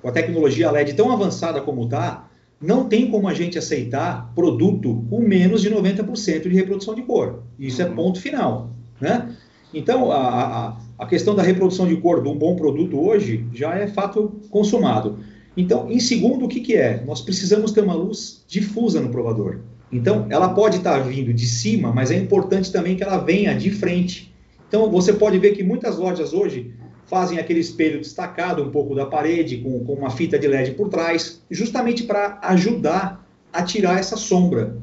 [0.00, 2.28] com a tecnologia LED tão avançada como está,
[2.60, 7.42] não tem como a gente aceitar produto com menos de 90% de reprodução de cor.
[7.58, 7.94] Isso é uhum.
[7.94, 8.70] ponto final.
[9.00, 9.34] Né?
[9.72, 13.74] Então, a, a, a, questão da reprodução de cor de um bom produto hoje já
[13.74, 15.18] é fato consumado.
[15.56, 17.02] Então, em segundo, o que, que é?
[17.04, 19.60] Nós precisamos ter uma luz difusa no provador.
[19.92, 23.70] Então, ela pode estar vindo de cima, mas é importante também que ela venha de
[23.70, 24.32] frente.
[24.68, 26.72] Então, você pode ver que muitas lojas hoje
[27.06, 30.88] fazem aquele espelho destacado um pouco da parede, com, com uma fita de LED por
[30.88, 34.76] trás, justamente para ajudar a tirar essa sombra.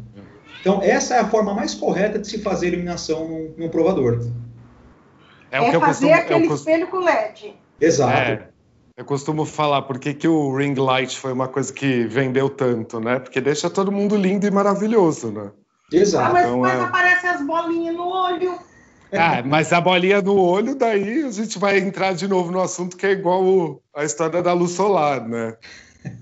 [0.59, 4.27] Então, essa é a forma mais correta de se fazer iluminação num, num provador.
[5.49, 7.53] É, é fazer costumo, aquele espelho com LED.
[7.79, 8.31] Exato.
[8.31, 8.49] É,
[8.97, 12.99] eu costumo falar por que, que o ring light foi uma coisa que vendeu tanto,
[12.99, 13.19] né?
[13.19, 15.51] Porque deixa todo mundo lindo e maravilhoso, né?
[15.91, 16.31] Exato.
[16.31, 16.83] Ah, mas então, depois é...
[16.83, 18.59] aparecem as bolinhas no olho.
[19.09, 22.97] Ah, mas a bolinha no olho, daí a gente vai entrar de novo no assunto
[22.97, 25.55] que é igual o, a história da luz solar, né?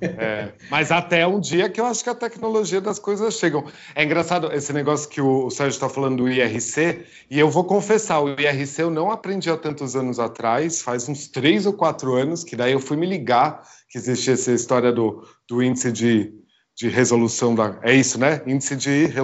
[0.01, 3.65] É, mas até um dia que eu acho que a tecnologia das coisas chegam.
[3.93, 7.63] É engraçado esse negócio que o, o Sérgio está falando do IRC, e eu vou
[7.63, 12.15] confessar, o IRC eu não aprendi há tantos anos atrás, faz uns três ou quatro
[12.15, 16.33] anos, que daí eu fui me ligar que existia essa história do, do índice de,
[16.75, 17.79] de resolução da.
[17.81, 18.41] É isso, né?
[18.45, 19.21] Índice de re,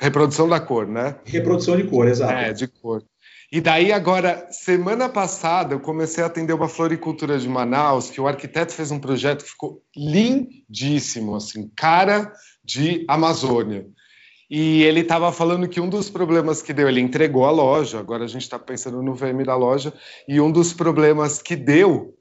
[0.00, 1.16] reprodução da cor, né?
[1.24, 2.32] Reprodução de cor, exato.
[2.32, 3.02] É, de cor.
[3.54, 8.26] E daí, agora, semana passada, eu comecei a atender uma floricultura de Manaus, que o
[8.26, 12.32] arquiteto fez um projeto que ficou lindíssimo, assim, cara
[12.64, 13.86] de Amazônia.
[14.48, 18.24] E ele estava falando que um dos problemas que deu, ele entregou a loja, agora
[18.24, 19.92] a gente está pensando no VM da loja,
[20.26, 22.14] e um dos problemas que deu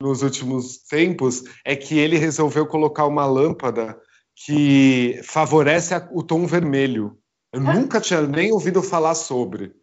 [0.00, 3.98] nos últimos tempos é que ele resolveu colocar uma lâmpada
[4.36, 7.18] que favorece o tom vermelho.
[7.52, 9.74] Eu nunca tinha nem ouvido falar sobre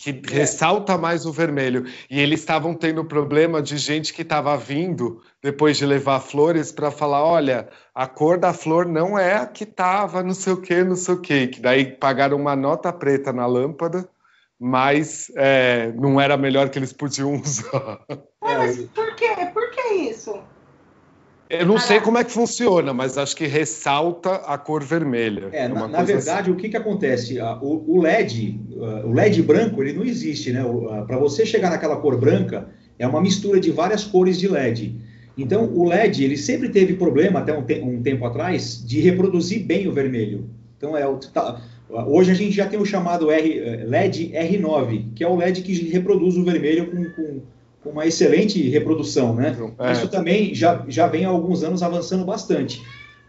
[0.00, 0.34] que é.
[0.34, 1.84] ressalta mais o vermelho.
[2.10, 6.90] E eles estavam tendo problema de gente que estava vindo depois de levar flores para
[6.90, 10.82] falar: olha, a cor da flor não é a que estava, não sei o que,
[10.82, 11.48] não sei o que.
[11.48, 14.08] Que daí pagaram uma nota preta na lâmpada,
[14.58, 18.00] mas é, não era melhor que eles podiam usar.
[18.40, 19.28] mas por quê?
[19.52, 19.69] Por?
[21.50, 25.48] Eu não sei como é que funciona, mas acho que ressalta a cor vermelha.
[25.50, 26.50] É, na, na, verdade, assim.
[26.52, 27.40] o que, que acontece?
[27.60, 28.60] O, o, LED,
[29.04, 30.62] o LED branco, ele não existe, né?
[31.08, 34.94] Para você chegar naquela cor branca, é uma mistura de várias cores de LED.
[35.36, 39.64] Então, o LED, ele sempre teve problema, até um, te um tempo atrás, de reproduzir
[39.64, 40.48] bem o vermelho.
[40.76, 41.60] Então, é o, tá,
[42.06, 45.72] hoje a gente já tem o chamado R, LED R9, que é o LED que
[45.90, 47.40] reproduz o vermelho com, com
[47.82, 49.56] com uma excelente reprodução, né?
[49.78, 49.92] É.
[49.92, 52.82] Isso também já, já vem há alguns anos avançando bastante.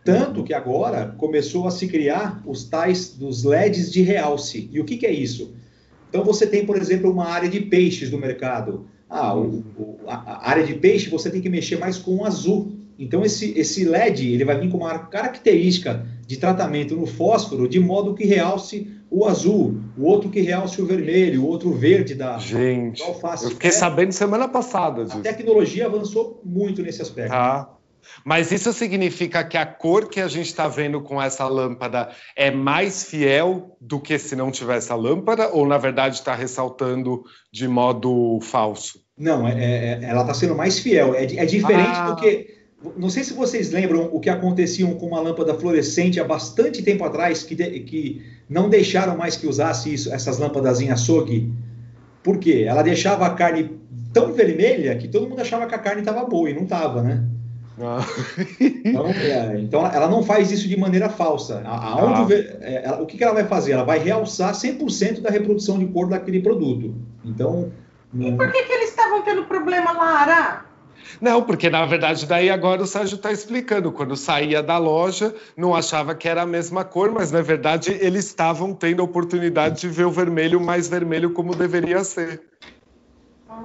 [0.04, 4.68] Tanto que agora começou a se criar os tais dos LEDs de realce.
[4.72, 5.54] E o que, que é isso?
[6.10, 8.86] Então você tem, por exemplo, uma área de peixes no mercado.
[9.10, 12.74] Ah, o, o, a, área de peixe você tem que mexer mais com o azul.
[12.98, 17.78] Então esse, esse LED ele vai vir com uma característica de tratamento no fósforo de
[17.78, 22.38] modo que realce o azul, o outro que realce o vermelho, o outro verde da,
[22.38, 23.44] Gente, da alface.
[23.44, 25.18] Eu fiquei é, sabendo semana passada disso.
[25.18, 27.34] A tecnologia avançou muito nesse aspecto.
[27.34, 27.70] Ah,
[28.24, 32.50] mas isso significa que a cor que a gente está vendo com essa lâmpada é
[32.50, 35.50] mais fiel do que se não tivesse a lâmpada?
[35.50, 39.02] Ou, na verdade, está ressaltando de modo falso?
[39.18, 41.14] Não, é, é, ela está sendo mais fiel.
[41.14, 42.12] É, é diferente ah.
[42.12, 42.61] do que
[42.98, 47.04] não sei se vocês lembram o que aconteciam com uma lâmpada fluorescente há bastante tempo
[47.04, 51.54] atrás, que, de, que não deixaram mais que usasse isso, essas lâmpadas em açougue.
[52.24, 52.66] Por quê?
[52.68, 53.80] Ela deixava a carne
[54.12, 57.24] tão vermelha que todo mundo achava que a carne estava boa e não estava, né?
[57.80, 58.06] Ah.
[58.84, 61.62] Então, é, então, ela não faz isso de maneira falsa.
[61.66, 62.58] Aonde, ah.
[62.62, 63.74] é, ela, o que, que, ela vai fazer?
[63.74, 66.96] Ela vai realçar 100% da reprodução de cor daquele produto.
[67.24, 67.72] Então.
[68.14, 70.66] E por que, que eles estavam tendo problema lá, Ará?
[71.20, 73.92] Não, porque na verdade daí agora o Sérgio está explicando.
[73.92, 78.26] Quando saía da loja, não achava que era a mesma cor, mas na verdade eles
[78.26, 82.42] estavam tendo a oportunidade de ver o vermelho mais vermelho como deveria ser.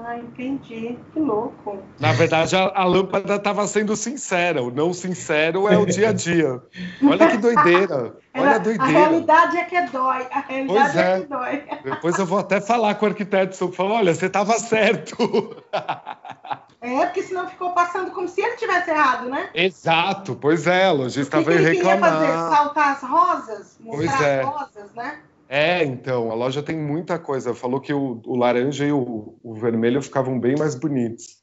[0.07, 0.97] Ah, entendi.
[1.13, 1.83] Que louco.
[1.99, 4.63] Na verdade, a, a lâmpada estava sendo sincera.
[4.63, 6.61] O não sincero é o dia a dia.
[7.03, 8.17] Olha que doideira.
[8.35, 8.85] Olha a doideira.
[8.85, 10.27] A realidade é que dói.
[10.31, 11.13] A realidade pois é.
[11.13, 11.65] é que dói.
[11.85, 13.73] Depois eu vou até falar com o arquiteto.
[13.73, 15.57] Falar, olha, você estava certo.
[16.87, 19.51] É, porque senão ficou passando como se ele tivesse errado, né?
[19.53, 22.15] Exato, pois é, o lojista veio reclamar.
[22.15, 22.57] O que ele queria fazer?
[22.57, 23.79] Saltar as rosas?
[23.81, 24.41] Mostrar pois é.
[24.41, 25.21] as rosas, né?
[25.49, 27.55] É, então, a loja tem muita coisa.
[27.55, 31.39] Falou que o, o laranja e o, o, vermelho ficavam bem mais bonitos.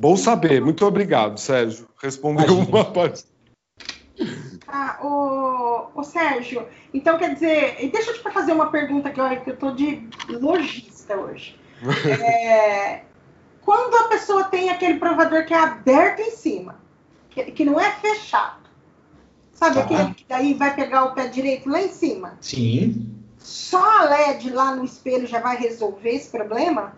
[0.00, 0.60] Bom saber.
[0.60, 1.88] Muito obrigado, Sérgio.
[2.00, 3.24] Respondeu uma parte.
[4.68, 9.40] Ah, o, o Sérgio, então quer dizer, deixa eu te fazer uma pergunta aqui, olha,
[9.40, 11.58] que eu tô de lojista hoje.
[12.08, 13.02] É,
[13.64, 16.76] quando a pessoa tem aquele provador que é aberto em cima,
[17.30, 18.64] que, que não é fechado,
[19.54, 19.80] Sabe tá.
[19.82, 22.32] aquele que daí vai pegar o pé direito lá em cima?
[22.40, 23.06] Sim.
[23.38, 26.92] Só a LED lá no espelho já vai resolver esse problema?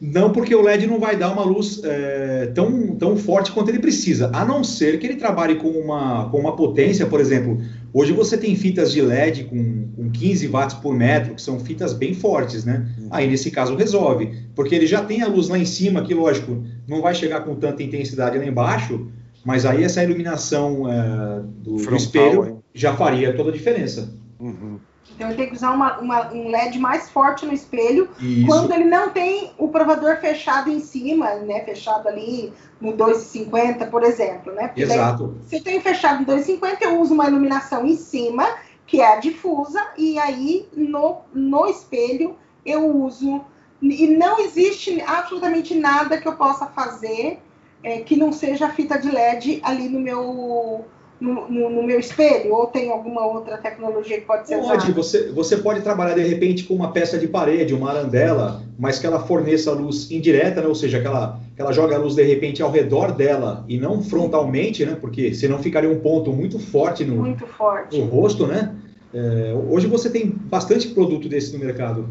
[0.00, 3.78] Não, porque o LED não vai dar uma luz é, tão, tão forte quanto ele
[3.78, 7.58] precisa, a não ser que ele trabalhe com uma, com uma potência, por exemplo,
[7.94, 11.94] hoje você tem fitas de LED com, com 15 watts por metro, que são fitas
[11.94, 12.92] bem fortes, né?
[12.98, 13.08] Uhum.
[13.10, 16.64] Aí nesse caso resolve, porque ele já tem a luz lá em cima, que lógico,
[16.88, 19.06] não vai chegar com tanta intensidade lá embaixo,
[19.44, 22.56] mas aí essa iluminação é, do, do, espelho hein?
[22.74, 24.12] já faria toda a diferença.
[24.40, 24.78] Uhum.
[25.12, 28.46] Então ele tem que usar uma, uma, um LED mais forte no espelho Isso.
[28.46, 31.60] quando ele não tem o provador fechado em cima, né?
[31.64, 34.68] Fechado ali no 2,50, por exemplo, né?
[34.68, 35.28] Porque Exato.
[35.28, 38.46] Daí, se eu tenho fechado em 2,50, eu uso uma iluminação em cima,
[38.86, 43.44] que é a difusa, e aí no, no espelho eu uso.
[43.82, 47.38] E não existe absolutamente nada que eu possa fazer
[47.82, 50.86] é, que não seja fita de LED ali no meu
[51.20, 52.52] no, no, no, meu espelho?
[52.52, 54.92] Ou tem alguma outra tecnologia que pode ser pode, usada?
[54.92, 59.06] Você, você pode trabalhar de repente com uma peça de parede, uma arandela, mas que
[59.06, 60.66] ela forneça luz indireta, né?
[60.66, 63.78] ou seja, que ela, que ela joga a luz de repente ao redor dela e
[63.78, 64.96] não frontalmente, né?
[65.00, 67.98] porque senão ficaria um ponto muito forte no, muito forte.
[67.98, 68.46] no rosto.
[68.46, 68.74] Né?
[69.12, 72.08] É, hoje você tem bastante produto desse no mercado.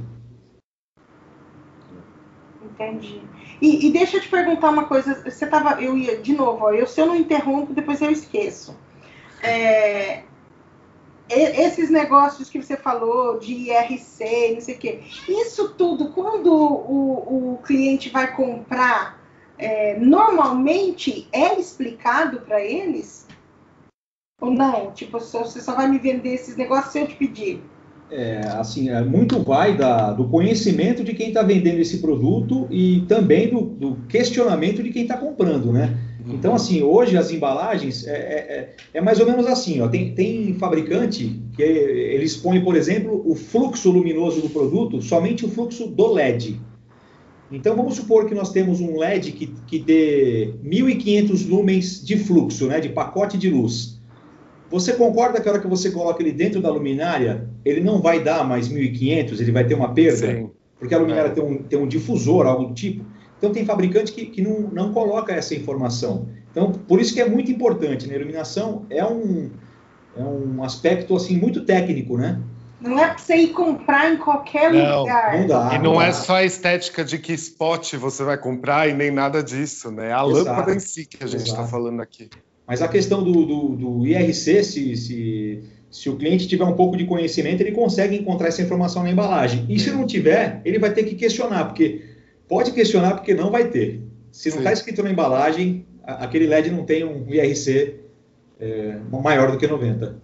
[2.64, 3.22] Entendi.
[3.62, 5.24] E, e, deixa eu te perguntar uma coisa.
[5.30, 6.66] Você tava, eu ia de novo.
[6.66, 8.76] Ó, eu se eu não interrompo, depois eu esqueço.
[9.44, 10.24] É,
[11.30, 17.54] esses negócios que você falou de IRC, não sei o quê, isso tudo, quando o,
[17.54, 19.22] o cliente vai comprar,
[19.58, 23.28] é, normalmente é explicado para eles?
[24.42, 24.92] Ou não?
[24.92, 27.64] Tipo, você só vai me vender esses negócios se eu te pedir?
[28.12, 33.02] É, assim, é, muito vai da, do conhecimento de quem está vendendo esse produto e
[33.08, 35.98] também do, do questionamento de quem está comprando, né?
[36.26, 39.88] Então, assim, hoje as embalagens é, é, é, é, mais ou menos assim, ó.
[39.88, 45.50] Tem, tem fabricante que ele expõe, por exemplo, o fluxo luminoso do produto, somente o
[45.50, 46.60] fluxo do LED.
[47.52, 52.68] Então, vamos supor que nós temos um LED que, que dê 1.500 lumens de fluxo,
[52.68, 54.02] né, de pacote de luz.
[54.72, 58.24] Você concorda que a hora que você coloca ele dentro da luminária, ele não vai
[58.24, 60.36] dar mais 1.500, ele vai ter uma perda?
[60.36, 60.50] Sim.
[60.80, 61.32] Porque a luminária é.
[61.32, 63.06] tem, um, tem um difusor, algo do tipo.
[63.44, 66.30] Então, tem fabricante que, que não, não coloca essa informação.
[66.50, 68.16] Então, por isso que é muito importante, né?
[68.16, 69.52] Iluminação é um,
[70.16, 72.40] é um aspecto, assim, muito técnico, né?
[72.80, 75.40] Não é para você ir comprar em qualquer não, lugar.
[75.42, 78.88] Não dá, e não, não é só a estética de que spot você vai comprar
[78.88, 80.08] e nem nada disso, né?
[80.08, 80.32] É a Exato.
[80.32, 82.30] lâmpada em si que a gente está falando aqui.
[82.66, 86.96] Mas a questão do, do, do IRC, se, se, se, o cliente tiver um pouco
[86.96, 89.66] de conhecimento, ele consegue encontrar essa informação na embalagem.
[89.68, 92.13] E se não tiver, ele vai ter que questionar, porque
[92.48, 94.04] Pode questionar porque não vai ter.
[94.32, 98.00] Se não está escrito na embalagem, aquele LED não tem um IRC
[98.60, 100.22] é, maior do que 90.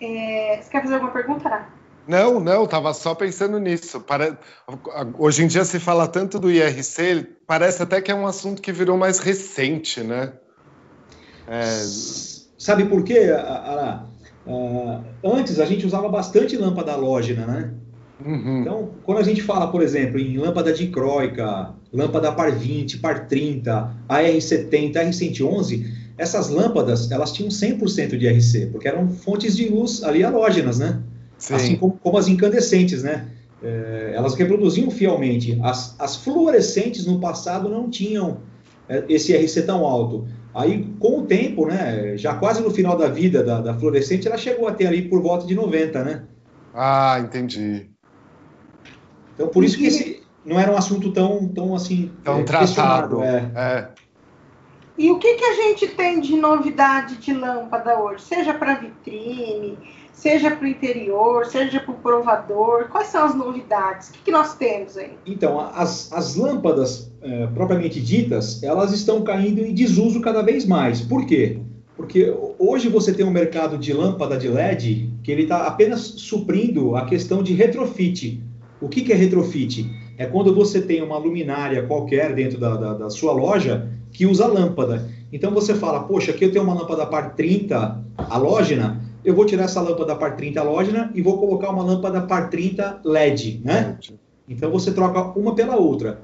[0.00, 1.68] É, você quer fazer alguma pergunta?
[2.06, 4.00] Não, não, estava só pensando nisso.
[4.00, 4.38] Para...
[5.18, 8.72] Hoje em dia se fala tanto do IRC, parece até que é um assunto que
[8.72, 10.32] virou mais recente, né?
[11.46, 11.64] É...
[12.58, 14.06] Sabe por quê, Ara?
[14.46, 17.74] Uh, antes a gente usava bastante lâmpada halógena, né?
[18.24, 18.60] Uhum.
[18.60, 23.92] Então, quando a gente fala, por exemplo, em lâmpada dicróica, lâmpada par 20, par 30,
[24.08, 25.84] AR70, AR111,
[26.16, 31.02] essas lâmpadas, elas tinham 100% de RC, porque eram fontes de luz ali halógenas, né?
[31.38, 31.54] Sim.
[31.54, 33.28] Assim como, como, as incandescentes, né?
[33.62, 35.58] É, elas reproduziam fielmente.
[35.62, 38.38] As, as fluorescentes no passado não tinham
[38.88, 40.26] é, esse RC tão alto.
[40.54, 44.38] Aí, com o tempo, né, já quase no final da vida da, da fluorescente, ela
[44.38, 46.22] chegou a ter ali por volta de 90, né?
[46.72, 47.93] Ah, entendi.
[49.34, 52.10] Então, por isso que esse não era um assunto tão, tão assim.
[52.22, 53.22] Tão é, tratado.
[53.22, 53.50] É.
[53.54, 53.88] é.
[54.96, 58.22] E o que, que a gente tem de novidade de lâmpada hoje?
[58.22, 59.76] Seja para vitrine,
[60.12, 62.88] seja para o interior, seja para o provador.
[62.88, 64.10] Quais são as novidades?
[64.10, 65.18] O que, que nós temos aí?
[65.26, 71.00] Então, as, as lâmpadas é, propriamente ditas, elas estão caindo em desuso cada vez mais.
[71.00, 71.58] Por quê?
[71.96, 76.96] Porque hoje você tem um mercado de lâmpada de LED que ele está apenas suprindo
[76.96, 78.40] a questão de retrofit.
[78.84, 79.90] O que, que é retrofit?
[80.18, 84.46] É quando você tem uma luminária qualquer dentro da, da, da, sua loja que usa
[84.46, 85.08] lâmpada.
[85.32, 89.64] Então você fala, poxa, aqui eu tenho uma lâmpada par 30 halógena, eu vou tirar
[89.64, 93.96] essa lâmpada par 30 halógena e vou colocar uma lâmpada par 30 LED, né?
[94.46, 96.20] Então você troca uma pela outra.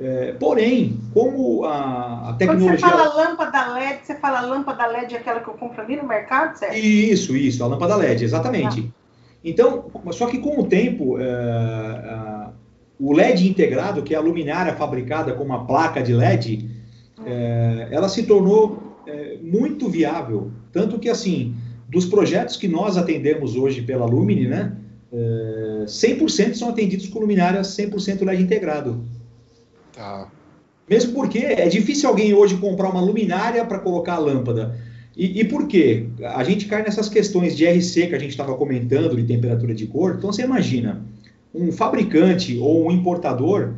[0.00, 2.78] É, porém, como a, a, tecnologia.
[2.78, 6.08] Quando você fala lâmpada LED, você fala lâmpada LED, aquela que eu compro ali no
[6.08, 6.76] mercado, certo?
[6.76, 8.90] Isso, isso, a lâmpada LED, exatamente.
[8.92, 9.01] Ah.
[9.44, 12.48] Então, só que com o tempo, é, é,
[12.98, 16.70] o LED integrado, que é a luminária fabricada com uma placa de LED,
[17.26, 20.50] é, ela se tornou é, muito viável.
[20.72, 21.54] Tanto que, assim,
[21.88, 24.76] dos projetos que nós atendemos hoje pela Lumine, né,
[25.12, 29.04] é, 100% são atendidos com luminárias 100% LED integrado.
[29.92, 30.28] Tá.
[30.88, 34.78] Mesmo porque é difícil alguém hoje comprar uma luminária para colocar a lâmpada.
[35.16, 36.06] E, e, por quê?
[36.34, 39.86] A gente cai nessas questões de RC que a gente estava comentando, de temperatura de
[39.86, 40.14] cor.
[40.16, 41.02] Então você imagina,
[41.54, 43.74] um fabricante ou um importador,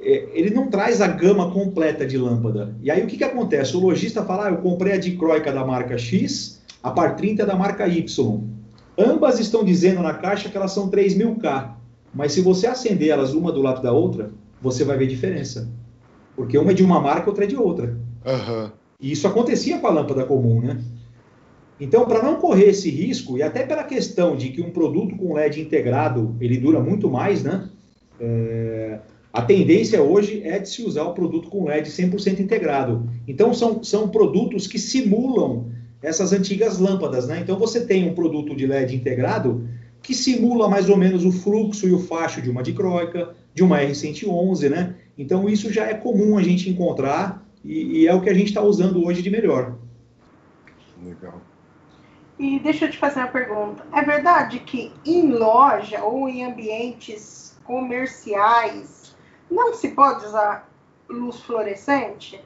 [0.00, 2.74] é, ele não traz a gama completa de lâmpada.
[2.82, 3.76] E aí o que, que acontece?
[3.76, 7.54] O lojista fala, ah, eu comprei a dicróica da marca X, a par 30 da
[7.54, 8.40] marca Y.
[8.98, 11.72] Ambas estão dizendo na caixa que elas são 3000K.
[12.14, 15.68] Mas se você acender elas uma do lado da outra, você vai ver diferença.
[16.34, 17.96] Porque uma é de uma marca, outra é de outra.
[18.24, 18.70] Uhum.
[19.00, 20.78] E isso acontecia com a lâmpada comum, né?
[21.80, 25.32] Então, para não correr esse risco, e até pela questão de que um produto com
[25.32, 27.70] LED integrado, ele dura muito mais, né?
[28.20, 28.98] É,
[29.32, 33.08] a tendência hoje é de se usar o produto com LED 100% integrado.
[33.26, 35.70] Então, são, são produtos que simulam
[36.02, 37.40] essas antigas lâmpadas, né?
[37.40, 39.66] Então, você tem um produto de LED integrado
[40.02, 43.80] que simula mais ou menos o fluxo e o facho de uma dicróica, de uma
[43.80, 44.96] R111, né?
[45.16, 48.48] Então, isso já é comum a gente encontrar e, e é o que a gente
[48.48, 49.76] está usando hoje de melhor.
[51.02, 51.40] Legal.
[52.38, 53.84] E deixa eu te fazer uma pergunta.
[53.92, 59.14] É verdade que em loja ou em ambientes comerciais
[59.50, 60.70] não se pode usar
[61.08, 62.40] luz fluorescente?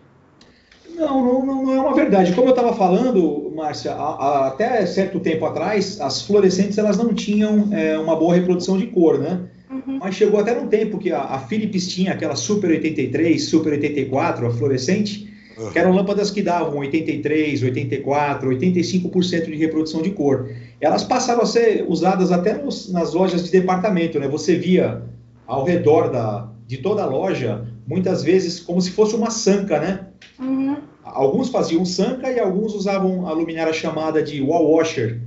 [0.91, 2.35] Não, não, não é uma verdade.
[2.35, 7.15] Como eu estava falando, Márcia, a, a, até certo tempo atrás, as fluorescentes elas não
[7.15, 9.49] tinham é, uma boa reprodução de cor, né?
[9.75, 9.99] Uhum.
[9.99, 14.47] Mas chegou até num tempo que a, a, Philips tinha aquela Super 83, Super 84,
[14.47, 15.71] a fluorescente, uhum.
[15.73, 20.49] que eram lâmpadas que davam 83, 84, 85% de reprodução de cor.
[20.81, 24.29] Elas passaram a ser usadas até nos, nas lojas de departamento, né?
[24.29, 25.03] Você via
[25.45, 30.07] ao redor da, de toda a loja, muitas vezes como se fosse uma sanca, né?
[30.39, 30.77] Uhum.
[31.03, 35.21] Alguns faziam sanca e alguns usavam a luminária chamada de wall washer,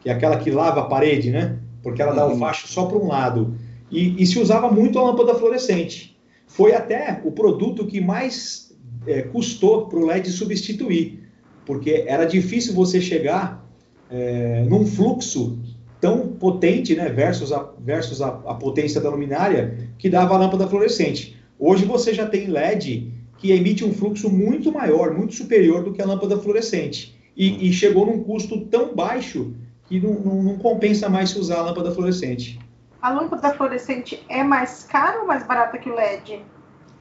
[0.00, 1.56] que é aquela que lava a parede, né?
[1.82, 2.38] Porque ela dá o uhum.
[2.38, 3.56] facho só para um lado.
[3.90, 6.16] E, e, se usava muito a lâmpada fluorescente.
[6.46, 8.76] Foi até o produto que mais
[9.06, 11.20] é, custou para o LED substituir,
[11.64, 13.66] porque era difícil você chegar
[14.10, 15.58] é, num fluxo
[16.00, 20.68] tão potente, né, versus, a, versus a, a, potência da luminária, que dava a lâmpada
[20.68, 21.36] fluorescente.
[21.58, 26.02] Hoje você já tem LED que emite um fluxo muito maior, muito superior do que
[26.02, 27.16] a lâmpada fluorescente.
[27.36, 29.52] E, e chegou num custo tão baixo
[29.88, 32.58] que não, não, não compensa mais se usar a lâmpada fluorescente
[33.00, 36.42] a lâmpada fluorescente é mais cara ou mais barata que o LED?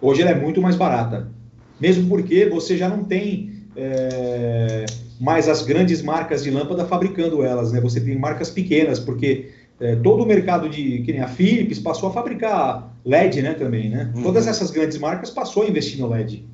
[0.01, 1.31] Hoje ela é muito mais barata.
[1.79, 4.85] Mesmo porque você já não tem é,
[5.19, 7.81] mais as grandes marcas de lâmpada fabricando elas, né?
[7.81, 12.09] Você tem marcas pequenas, porque é, todo o mercado de, que nem a Philips, passou
[12.09, 14.11] a fabricar LED, né, também, né?
[14.15, 14.23] Uhum.
[14.23, 16.45] Todas essas grandes marcas passou a investir no LED.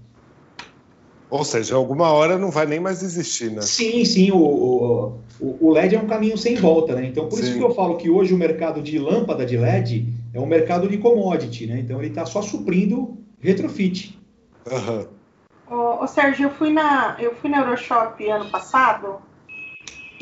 [1.34, 3.64] Ou seja, alguma hora não vai nem mais existir, né?
[3.64, 4.30] Sim, sim.
[4.30, 7.08] O, o, o LED é um caminho sem volta, né?
[7.08, 7.46] Então, por sim.
[7.46, 10.88] isso que eu falo que hoje o mercado de lâmpada de LED é um mercado
[10.88, 11.80] de commodity, né?
[11.80, 14.16] Então, ele está só suprindo retrofit.
[14.72, 15.08] Uhum.
[15.76, 19.20] Ô, ô, Sérgio, eu fui, na, eu fui na Euroshop ano passado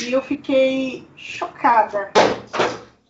[0.02, 2.10] e eu fiquei chocada.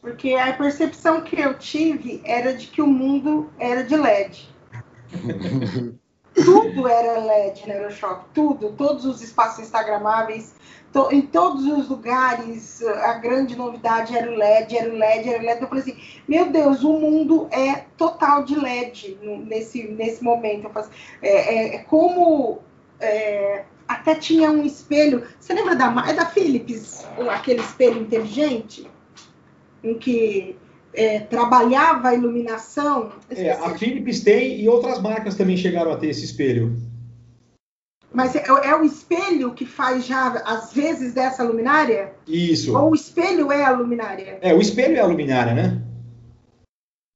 [0.01, 4.49] Porque a percepção que eu tive era de que o mundo era de LED.
[6.43, 10.53] tudo era LED na Aeroshop, tudo, todos os espaços instagramáveis,
[10.91, 15.43] to, em todos os lugares, a grande novidade era o LED, era o LED, era
[15.43, 15.61] o LED.
[15.61, 20.65] Eu falei assim, meu Deus, o mundo é total de LED nesse, nesse momento.
[20.65, 22.59] Eu falei, assim, é, é, é, como
[22.99, 28.89] é, até tinha um espelho, você lembra da, é da Philips, aquele espelho inteligente?
[29.83, 30.55] Em que
[30.93, 33.11] é, trabalhava a iluminação.
[33.29, 36.75] É, a Philips tem e outras marcas também chegaram a ter esse espelho.
[38.13, 42.11] Mas é, é, o espelho que faz já, às vezes, dessa luminária?
[42.27, 42.77] Isso.
[42.77, 44.37] Ou o espelho é a luminária?
[44.41, 45.81] É, o espelho é a luminária, né?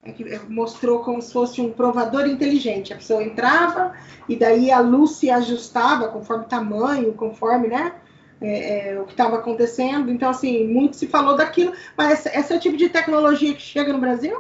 [0.02, 2.94] É que é, mostrou como se fosse um provador inteligente.
[2.94, 3.94] A pessoa entrava
[4.30, 7.94] e daí a luz se ajustava conforme o tamanho, conforme, né?
[8.42, 10.12] É, é, o que estava acontecendo.
[10.12, 13.94] Então, assim, muito se falou daquilo, mas esse é o tipo de tecnologia que chega
[13.94, 14.38] no Brasil?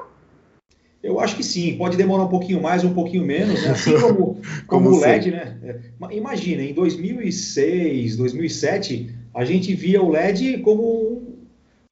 [1.01, 3.69] Eu acho que sim, pode demorar um pouquinho mais, um pouquinho menos, né?
[3.69, 5.57] assim como, como, como o LED, né?
[5.63, 11.35] É, imagina, em 2006, 2007, a gente via o LED como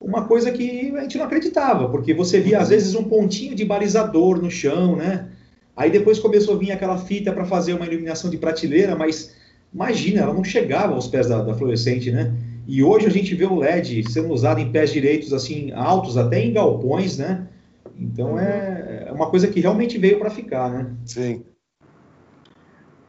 [0.01, 3.63] uma coisa que a gente não acreditava, porque você via às vezes um pontinho de
[3.63, 5.29] balizador no chão, né?
[5.75, 9.35] Aí depois começou a vir aquela fita para fazer uma iluminação de prateleira, mas
[9.73, 12.33] Imagina, ela não chegava aos pés da, da fluorescente, né?
[12.67, 16.39] E hoje a gente vê o LED sendo usado em pés direitos assim altos, até
[16.39, 17.47] em galpões, né?
[17.99, 20.91] Então é, é uma coisa que realmente veio para ficar, né?
[21.05, 21.43] Sim.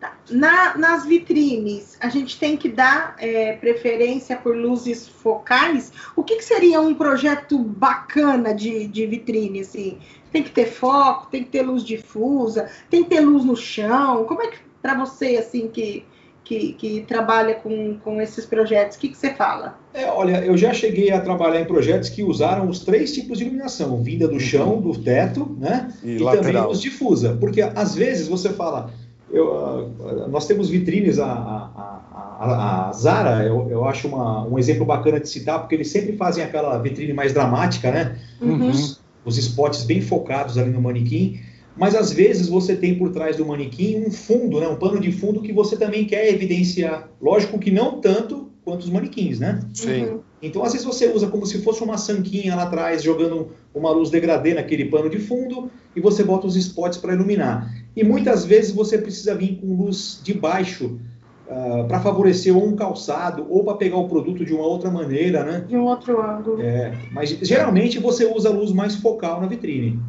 [0.00, 0.18] Tá.
[0.30, 5.92] na, nas vitrines, a gente tem que dar é, preferência por luzes focais.
[6.14, 9.60] O que, que, seria um projeto bacana de, de vitrine?
[9.60, 9.98] Assim?
[10.30, 14.24] Tem que ter foco, tem que ter luz difusa, tem que ter luz no chão.
[14.24, 16.04] Como é que para você assim que,
[16.44, 19.78] que, que, trabalha com, com esses projetos, o que, que você fala?
[19.94, 23.44] É, olha, eu já cheguei a trabalhar em projetos que usaram os três tipos de
[23.44, 25.92] iluminação: vinda do chão, do teto, né?
[26.02, 27.36] E, e também luz difusa.
[27.40, 28.92] Porque às vezes você fala
[29.34, 32.00] eu, uh, nós temos vitrines, a, a,
[32.38, 36.16] a, a Zara, eu, eu acho uma, um exemplo bacana de citar, porque eles sempre
[36.16, 38.16] fazem aquela vitrine mais dramática, né?
[38.40, 38.70] Uhum.
[38.70, 41.40] Os, os spots bem focados ali no manequim,
[41.76, 44.68] mas às vezes você tem por trás do manequim um fundo, né?
[44.68, 47.08] um pano de fundo que você também quer evidenciar.
[47.20, 49.60] Lógico que não tanto quanto os manequins, né?
[49.74, 50.04] Sim.
[50.04, 50.20] Uhum.
[50.40, 54.10] Então, às vezes você usa como se fosse uma sanquinha lá atrás, jogando uma luz
[54.10, 57.70] degradê naquele pano de fundo, e você bota os spots para iluminar.
[57.94, 60.98] E muitas vezes você precisa vir com luz de baixo
[61.46, 64.90] uh, ah, para favorecer ou um calçado ou para pegar o produto de uma outra
[64.90, 65.64] maneira, né?
[65.68, 66.60] De um outro ângulo.
[66.60, 70.00] É, mas geralmente você usa a luz mais focal na vitrine.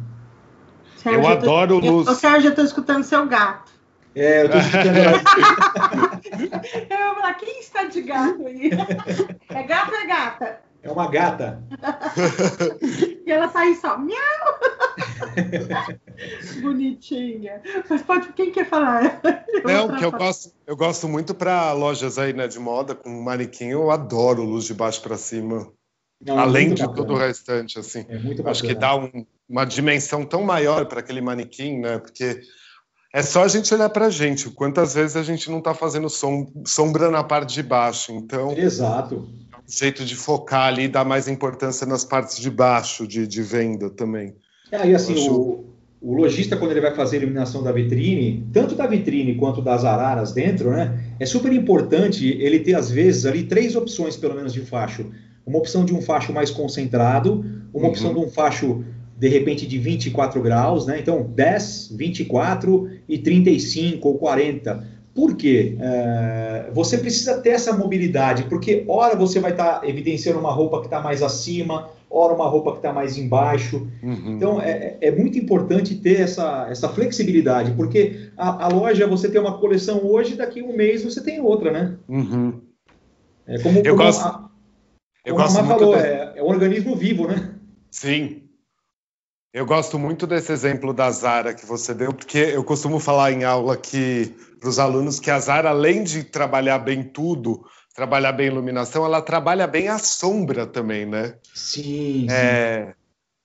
[1.06, 2.08] Sérgio, eu adoro tô, luz.
[2.08, 3.70] Ô, Sérgio, eu estou escutando seu gato.
[4.12, 4.96] É, eu estou escutando.
[6.90, 8.70] eu vou falar, quem está de gato aí?
[9.50, 10.60] É gato ou é gata?
[10.82, 11.62] É uma gata.
[13.24, 14.18] e ela sai tá só, miau!
[16.60, 17.62] Bonitinha.
[17.88, 19.20] Mas pode, quem quer falar?
[19.64, 23.66] Não, que eu gosto, eu gosto muito para lojas aí, né, de moda, com manequim,
[23.66, 25.72] eu adoro luz de baixo para cima.
[26.20, 26.96] Não, é Além de bacana.
[26.96, 28.06] todo o restante, assim.
[28.08, 31.98] É muito Acho que dá um, uma dimensão tão maior para aquele manequim, né?
[31.98, 32.40] Porque
[33.14, 34.50] é só a gente olhar para a gente.
[34.50, 38.12] Quantas vezes a gente não está fazendo som, sombra na parte de baixo?
[38.12, 38.52] Então.
[38.56, 39.28] Exato
[39.68, 43.90] jeito de focar ali e dar mais importância nas partes de baixo de, de venda
[43.90, 44.34] também.
[44.70, 45.32] É, e assim, acho...
[45.32, 45.64] o,
[46.00, 49.84] o lojista, quando ele vai fazer a iluminação da vitrine, tanto da vitrine quanto das
[49.84, 54.52] araras dentro, né, é super importante ele ter, às vezes, ali três opções, pelo menos,
[54.52, 55.10] de facho.
[55.44, 57.90] Uma opção de um facho mais concentrado, uma uhum.
[57.90, 58.84] opção de um facho,
[59.16, 60.98] de repente, de 24 graus, né?
[61.00, 65.78] Então, 10, 24 e 35 ou 40 por quê?
[65.80, 70.80] É, você precisa ter essa mobilidade, porque ora você vai estar tá evidenciando uma roupa
[70.80, 73.88] que está mais acima, ora uma roupa que está mais embaixo.
[74.02, 74.36] Uhum.
[74.36, 79.40] Então é, é, muito importante ter essa, essa flexibilidade, porque a, a, loja você tem
[79.40, 81.96] uma coleção hoje, daqui a um mês você tem outra, né?
[82.06, 82.60] Uhum.
[83.46, 84.50] É como, eu como gosto, a,
[85.24, 87.54] eu gosto falou, é, é um organismo vivo, né?
[87.90, 88.42] Sim,
[89.52, 93.44] eu gosto muito desse exemplo da Zara que você deu, porque eu costumo falar em
[93.44, 98.48] aula que para os alunos que a Zara, além de trabalhar bem tudo, trabalhar bem
[98.48, 101.34] iluminação, ela trabalha bem a sombra também, né?
[101.54, 102.26] Sim.
[102.30, 102.94] É...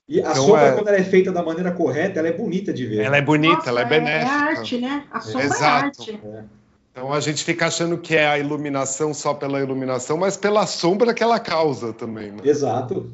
[0.08, 0.72] E a então, sombra, é...
[0.72, 3.04] quando ela é feita da maneira correta, ela é bonita de ver.
[3.04, 4.30] Ela é bonita, Nossa, ela é, é benéfica.
[4.30, 5.04] É arte, né?
[5.10, 5.64] A sombra Exato.
[5.64, 6.20] é arte.
[6.22, 6.44] É.
[6.90, 11.14] Então a gente fica achando que é a iluminação só pela iluminação, mas pela sombra
[11.14, 12.30] que ela causa também.
[12.30, 12.42] Né?
[12.44, 13.10] Exato.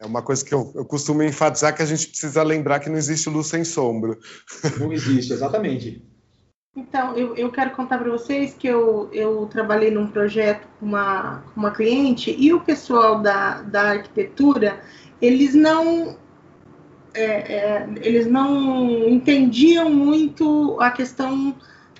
[0.00, 2.96] É uma coisa que eu, eu costumo enfatizar que a gente precisa lembrar que não
[2.96, 4.16] existe luz sem sombra.
[4.78, 6.00] Não existe, exatamente.
[6.76, 11.42] Então, eu, eu quero contar para vocês que eu, eu trabalhei num projeto com uma,
[11.56, 14.80] uma cliente e o pessoal da, da arquitetura,
[15.20, 16.16] eles não
[17.12, 21.56] é, é, eles não entendiam muito a questão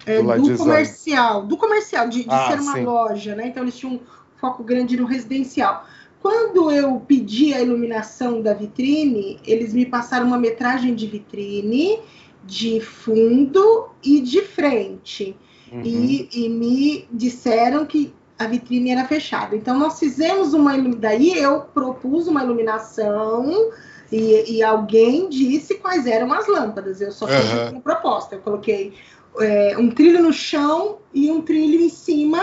[0.07, 2.85] é, do, do comercial, do comercial, de, de ah, ser uma sim.
[2.85, 3.49] loja, né?
[3.49, 4.01] Então eles tinham um
[4.37, 5.85] foco grande no residencial.
[6.21, 12.01] Quando eu pedi a iluminação da vitrine, eles me passaram uma metragem de vitrine,
[12.45, 15.37] de fundo e de frente.
[15.71, 15.83] Uhum.
[15.85, 19.55] E, e, me disseram que a vitrine era fechada.
[19.55, 23.71] Então, nós fizemos uma Daí eu propus uma iluminação
[24.11, 27.01] e, e, alguém disse quais eram as lâmpadas.
[27.01, 27.71] Eu só fiz uhum.
[27.73, 28.37] uma proposta.
[28.37, 28.95] Eu coloquei
[29.39, 32.43] é, um trilho no chão e um trilho em cima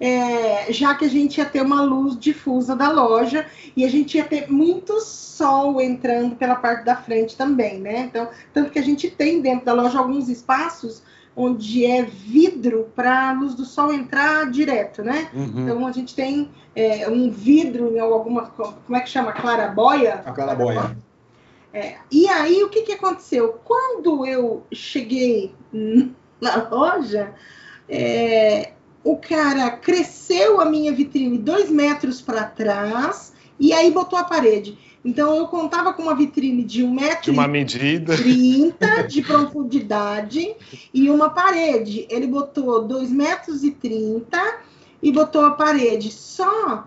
[0.00, 3.46] é, já que a gente ia ter uma luz difusa da loja
[3.76, 8.00] e a gente ia ter muito sol entrando pela parte da frente também, né?
[8.00, 11.02] Então, tanto que a gente tem dentro da loja alguns espaços
[11.36, 15.30] onde é vidro para a luz do sol entrar direto, né?
[15.32, 15.62] Uhum.
[15.62, 20.22] Então a gente tem é, um vidro em alguma como é que chama clarabóia?
[20.24, 20.96] A clarabóia.
[21.72, 23.60] É, e aí o que, que aconteceu?
[23.64, 25.54] Quando eu cheguei
[26.40, 27.32] na loja,
[27.88, 28.72] é,
[29.02, 34.78] o cara cresceu a minha vitrine dois metros para trás e aí botou a parede.
[35.04, 40.54] Então eu contava com uma vitrine de um metro de uma medida 30 de profundidade
[40.92, 42.06] e uma parede.
[42.10, 44.60] Ele botou dois metros e 30
[45.02, 46.10] e botou a parede.
[46.10, 46.84] Só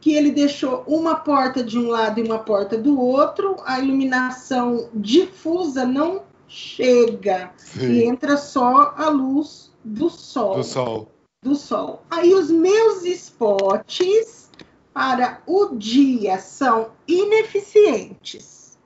[0.00, 3.56] que ele deixou uma porta de um lado e uma porta do outro.
[3.64, 7.90] A iluminação difusa não chega Sim.
[7.90, 10.56] e entra só a luz do sol.
[10.56, 11.12] Do sol.
[11.42, 12.02] Do sol.
[12.10, 14.50] Aí os meus spots
[14.92, 18.78] para o dia são ineficientes.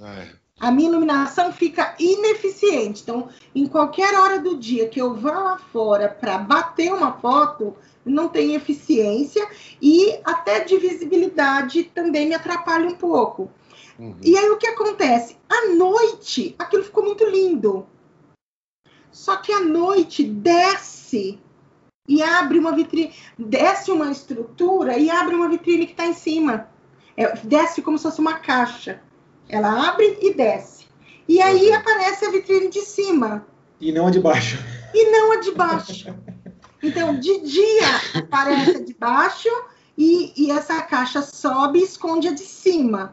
[0.00, 3.00] É a minha iluminação fica ineficiente.
[3.02, 7.74] Então, em qualquer hora do dia que eu vá lá fora para bater uma foto,
[8.04, 9.48] não tem eficiência
[9.80, 13.50] e até de visibilidade também me atrapalha um pouco.
[13.98, 14.16] Uhum.
[14.22, 15.36] E aí o que acontece?
[15.48, 17.86] À noite, aquilo ficou muito lindo.
[19.20, 21.38] Só que à noite desce
[22.08, 26.70] e abre uma vitrine, desce uma estrutura e abre uma vitrine que está em cima.
[27.14, 29.02] É, desce como se fosse uma caixa.
[29.46, 30.86] Ela abre e desce.
[31.28, 33.46] E aí aparece a vitrine de cima.
[33.78, 34.56] E não a de baixo.
[34.94, 36.14] E não a de baixo.
[36.82, 39.50] Então, de dia aparece a de baixo
[39.98, 43.12] e, e, essa caixa sobe e esconde a de cima.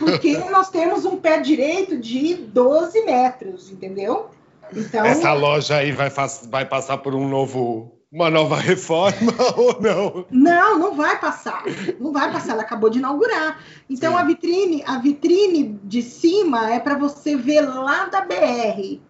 [0.00, 4.30] Porque nós temos um pé direito de 12 metros, entendeu?
[4.72, 6.10] Então, Essa loja aí vai,
[6.48, 10.24] vai passar por um novo uma nova reforma ou não?
[10.30, 11.64] Não, não vai passar.
[11.98, 12.52] Não vai passar.
[12.52, 13.60] Ela acabou de inaugurar.
[13.90, 14.18] Então Sim.
[14.18, 19.00] a vitrine, a vitrine de cima é para você ver lá da BR.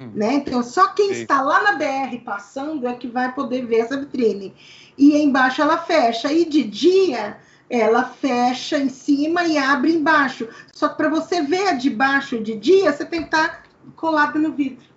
[0.00, 0.12] Hum.
[0.14, 0.34] Né?
[0.34, 1.22] Então, só quem Sim.
[1.22, 4.54] está lá na BR passando é que vai poder ver essa vitrine.
[4.96, 6.32] E embaixo ela fecha.
[6.32, 10.48] E de dia ela fecha em cima e abre embaixo.
[10.72, 13.64] Só que para você ver a de baixo de dia, você tem que estar
[13.96, 14.88] colado no vidro.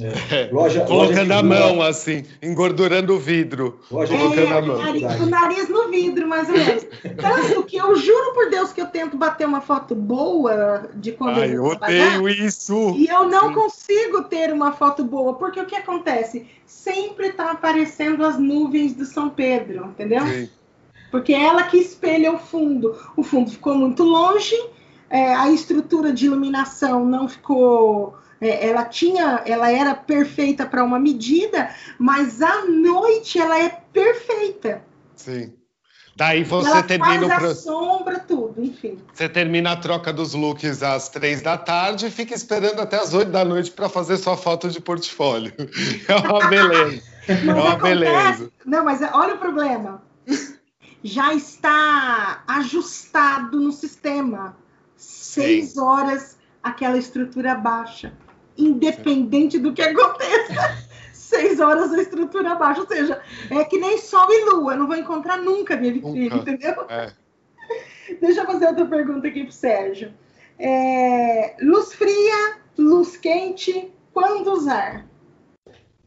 [0.00, 0.48] É.
[0.50, 3.78] Loja, colocando loja a mão, assim, engordurando o vidro.
[3.88, 4.78] Loja colocando é, a mão.
[4.78, 6.84] Nariz, o nariz no vidro, mais ou menos.
[7.16, 11.38] Tanto que eu juro por Deus que eu tento bater uma foto boa de quando
[11.38, 12.94] Ai, eu odeio isso.
[12.96, 13.54] E eu não Sim.
[13.54, 16.44] consigo ter uma foto boa, porque o que acontece?
[16.66, 20.26] Sempre tá aparecendo as nuvens do São Pedro, entendeu?
[20.26, 20.50] Sim.
[21.12, 22.96] Porque é ela que espelha o fundo.
[23.16, 24.56] O fundo ficou muito longe,
[25.08, 30.98] é, a estrutura de iluminação não ficou é, ela tinha, ela era perfeita para uma
[30.98, 34.82] medida, mas à noite ela é perfeita.
[35.16, 35.52] Sim.
[36.16, 38.98] Daí você ela termina faz a sombra, tudo, enfim.
[39.12, 43.14] Você termina a troca dos looks às três da tarde e fica esperando até as
[43.14, 45.52] oito da noite para fazer sua foto de portfólio.
[46.06, 47.02] É uma beleza.
[47.26, 47.80] é uma acontece...
[47.82, 48.52] beleza.
[48.64, 50.02] Não, mas olha o problema.
[51.02, 54.56] Já está ajustado no sistema.
[54.96, 55.80] Seis Sim.
[55.80, 58.12] horas aquela estrutura baixa
[58.56, 60.84] independente do que aconteça.
[61.12, 64.96] Seis horas a estrutura abaixo, ou seja, é que nem sol e lua, não vou
[64.96, 66.52] encontrar nunca minha vitrine, nunca.
[66.52, 66.86] entendeu?
[66.88, 67.12] É.
[68.20, 70.12] Deixa eu fazer outra pergunta aqui para o Sérgio.
[70.58, 75.06] É, luz fria, luz quente, quando usar?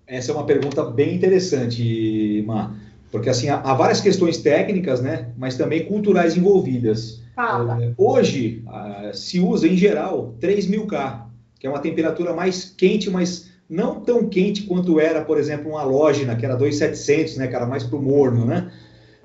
[0.06, 2.74] Essa é uma pergunta bem interessante, Má,
[3.12, 7.22] porque assim há, várias questões técnicas, né, mas também culturais envolvidas.
[7.36, 7.84] Fala.
[7.84, 11.27] É, hoje ah, se usa em geral 3000K,
[11.60, 15.82] que é uma temperatura mais quente, mas não tão quente quanto era, por exemplo, uma
[15.82, 18.72] halógena, que era 2700, né, cara, mais para o morno, né?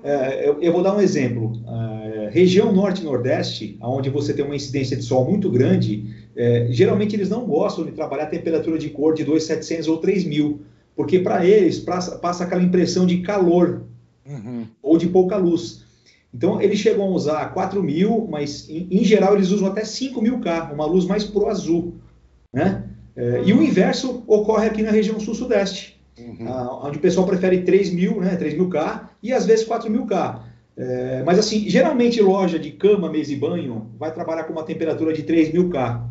[0.03, 1.53] É, eu, eu, vou dar um exemplo.
[1.65, 6.67] É, região norte e nordeste, onde você tem uma incidência de sol muito grande, é,
[6.69, 10.59] geralmente eles não gostam de trabalhar a temperatura de cor de 2700 ou 3000,
[10.93, 13.83] porque para eles passa, passa, aquela impressão de calor
[14.27, 14.65] uhum.
[14.81, 15.83] ou de pouca luz.
[16.33, 20.85] Então eles chegam a usar 4000, mas em, em geral eles usam até 5000K, uma
[20.85, 21.93] luz mais pro azul.
[22.53, 22.83] Né?
[23.15, 26.47] É, e o inverso ocorre aqui na região sul-sudeste, uhum.
[26.83, 30.05] onde o pessoal prefere 3 mil, né, 3 mil K e às vezes 4 mil
[30.05, 30.43] K.
[30.75, 35.13] É, mas assim, geralmente loja de cama, mesa e banho vai trabalhar com uma temperatura
[35.13, 36.09] de 3 mil K.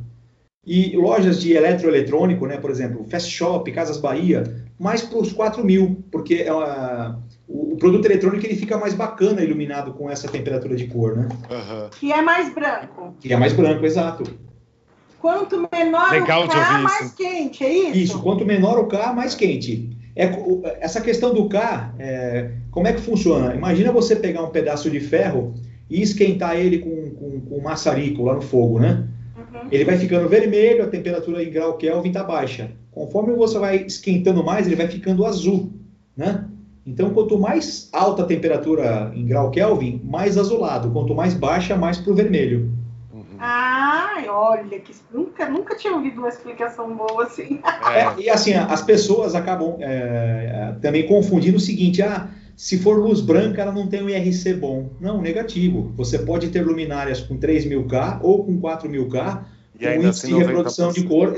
[0.64, 4.44] E lojas de eletroeletrônico, né, por exemplo, Fast Shop, Casas Bahia,
[4.78, 7.16] mais para os 4 mil, porque é o,
[7.48, 11.28] o, produto eletrônico ele fica mais bacana iluminado com essa temperatura de cor, né?
[11.50, 11.90] Uhum.
[11.98, 13.16] Que é mais branco.
[13.20, 14.22] Que é mais branco, exato.
[15.22, 17.96] Quanto menor Legal o K, mais quente, é isso?
[17.96, 19.96] Isso, quanto menor o K, mais quente.
[20.16, 20.28] É,
[20.80, 23.54] essa questão do K, é, como é que funciona?
[23.54, 25.54] Imagina você pegar um pedaço de ferro
[25.88, 29.06] e esquentar ele com, com, com maçarico lá no fogo, né?
[29.36, 29.68] Uhum.
[29.70, 32.72] Ele vai ficando vermelho, a temperatura em grau Kelvin está baixa.
[32.90, 35.70] Conforme você vai esquentando mais, ele vai ficando azul,
[36.16, 36.46] né?
[36.84, 40.90] Então, quanto mais alta a temperatura em grau Kelvin, mais azulado.
[40.90, 42.81] Quanto mais baixa, mais para o vermelho.
[43.44, 47.60] Ah, olha, que nunca, nunca tinha ouvido uma explicação boa assim.
[47.92, 53.20] É, e assim, as pessoas acabam é, também confundindo o seguinte: ah, se for luz
[53.20, 54.90] branca, ela não tem um IRC bom.
[55.00, 55.92] Não, negativo.
[55.96, 59.44] Você pode ter luminárias com 3.000K ou com 4.000K,
[59.76, 61.34] com índice assim de reprodução de cor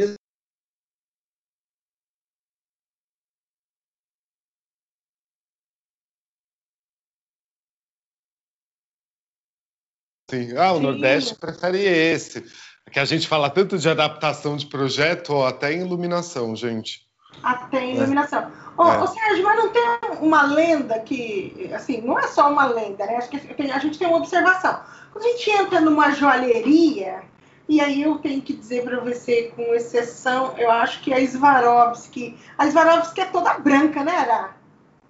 [10.34, 10.56] Sim.
[10.56, 10.82] Ah, o Sim.
[10.82, 12.44] Nordeste prefere esse.
[12.90, 17.00] que a gente fala tanto de adaptação de projeto, ó, até em iluminação, gente.
[17.42, 18.40] Até em iluminação.
[18.40, 18.50] É.
[18.76, 19.02] Ô, é.
[19.02, 19.82] ô, Sérgio, mas não tem
[20.20, 23.16] uma lenda que, assim, não é só uma lenda, né?
[23.16, 24.80] Acho que a gente tem uma observação.
[25.12, 27.22] Quando a gente entra numa joalheria,
[27.68, 32.36] e aí eu tenho que dizer para você, com exceção, eu acho que a Swarovski,
[32.58, 34.56] a Swarovski é toda branca, né, Ara?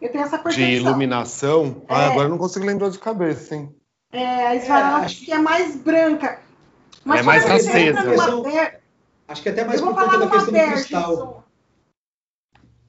[0.01, 0.71] Eu tenho essa percepção.
[0.71, 1.83] De iluminação?
[1.89, 2.05] Ah, é.
[2.05, 3.75] Ah, agora eu não consigo lembrar de cabeça, hein?
[4.15, 6.39] É, a Swarovski é, é mais branca.
[7.05, 8.01] Mas é mais acesa.
[9.27, 11.45] Acho que até mais por conta da questão do cristal.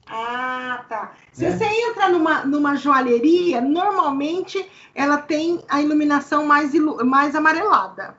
[0.08, 1.14] Ah, tá.
[1.32, 1.50] Se é.
[1.50, 4.64] você entra numa, numa joalheria, normalmente
[4.94, 8.14] ela tem a iluminação mais, ilu mais amarelada.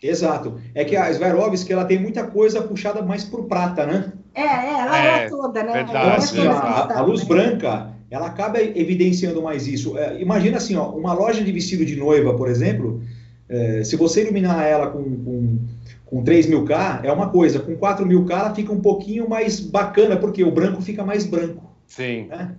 [0.00, 0.60] Exato.
[0.76, 4.12] É que a Swarovski ela tem muita coisa puxada mais para o prata, né?
[4.32, 5.72] É, é, ela é, é toda, né?
[5.72, 7.28] Verdade, é assim, a, a, luz né?
[7.28, 9.98] branca, ela acaba evidenciando mais isso.
[9.98, 13.02] É, imagina assim, ó, uma loja de vestido de noiva, por exemplo,
[13.48, 15.58] é, se você iluminar ela com, com,
[16.04, 19.28] com 3 mil K, é uma coisa, com 4 mil K ela fica um pouquinho
[19.28, 21.70] mais bacana, porque o branco fica mais branco.
[21.86, 22.26] Sim.
[22.26, 22.54] Né?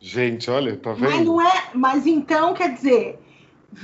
[0.00, 1.10] Gente, olha, tá vendo?
[1.10, 3.18] Mas não é, mas então quer dizer,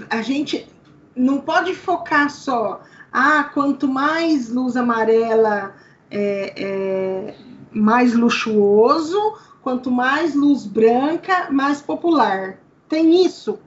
[0.08, 0.66] a gente
[1.14, 5.74] não pode focar só, ah, quanto mais luz amarela
[6.10, 7.34] é, é
[7.70, 9.18] mais luxuoso,
[9.66, 12.62] quanto mais luz branca, mais popular.
[12.88, 13.58] Tem isso?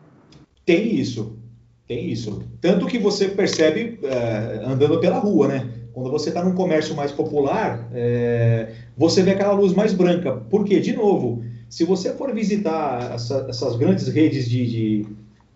[0.66, 1.36] Tem isso,
[1.86, 2.42] tem isso.
[2.62, 5.70] Tanto que você percebe é, andando pela rua, né?
[5.92, 10.38] Quando você está num comércio mais popular, é, você vê aquela luz mais branca.
[10.50, 10.80] Por quê?
[10.80, 15.06] De novo, se você for visitar essa, essas grandes redes de, de,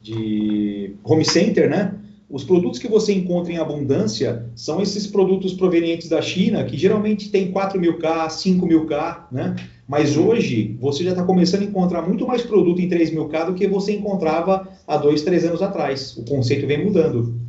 [0.01, 1.95] de home center, né?
[2.29, 7.29] Os produtos que você encontra em abundância são esses produtos provenientes da China, que geralmente
[7.29, 9.55] tem 4 mil K, 5 mil K, né?
[9.87, 13.45] Mas hoje você já está começando a encontrar muito mais produto em 3 mil K
[13.45, 16.15] do que você encontrava há dois, três anos atrás.
[16.17, 17.43] O conceito vem mudando.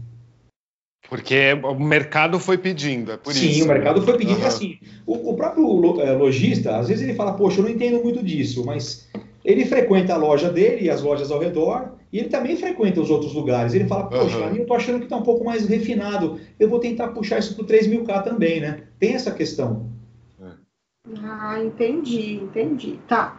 [1.09, 3.55] Porque o mercado foi pedindo, é por Sim, isso.
[3.59, 4.41] Sim, o mercado foi pedindo.
[4.41, 4.47] Uhum.
[4.47, 8.25] assim, o, o próprio é, lojista, às vezes ele fala, poxa, eu não entendo muito
[8.25, 9.07] disso, mas
[9.45, 13.11] ele frequenta a loja dele e as lojas ao redor, e ele também frequenta os
[13.11, 13.75] outros lugares.
[13.75, 14.57] Ele fala, poxa, uhum.
[14.57, 17.65] eu estou achando que está um pouco mais refinado, eu vou tentar puxar isso para
[17.65, 18.85] o 3000K também, né?
[18.99, 19.94] Tem essa questão.
[21.23, 22.99] Ah, entendi, entendi.
[23.07, 23.37] Tá.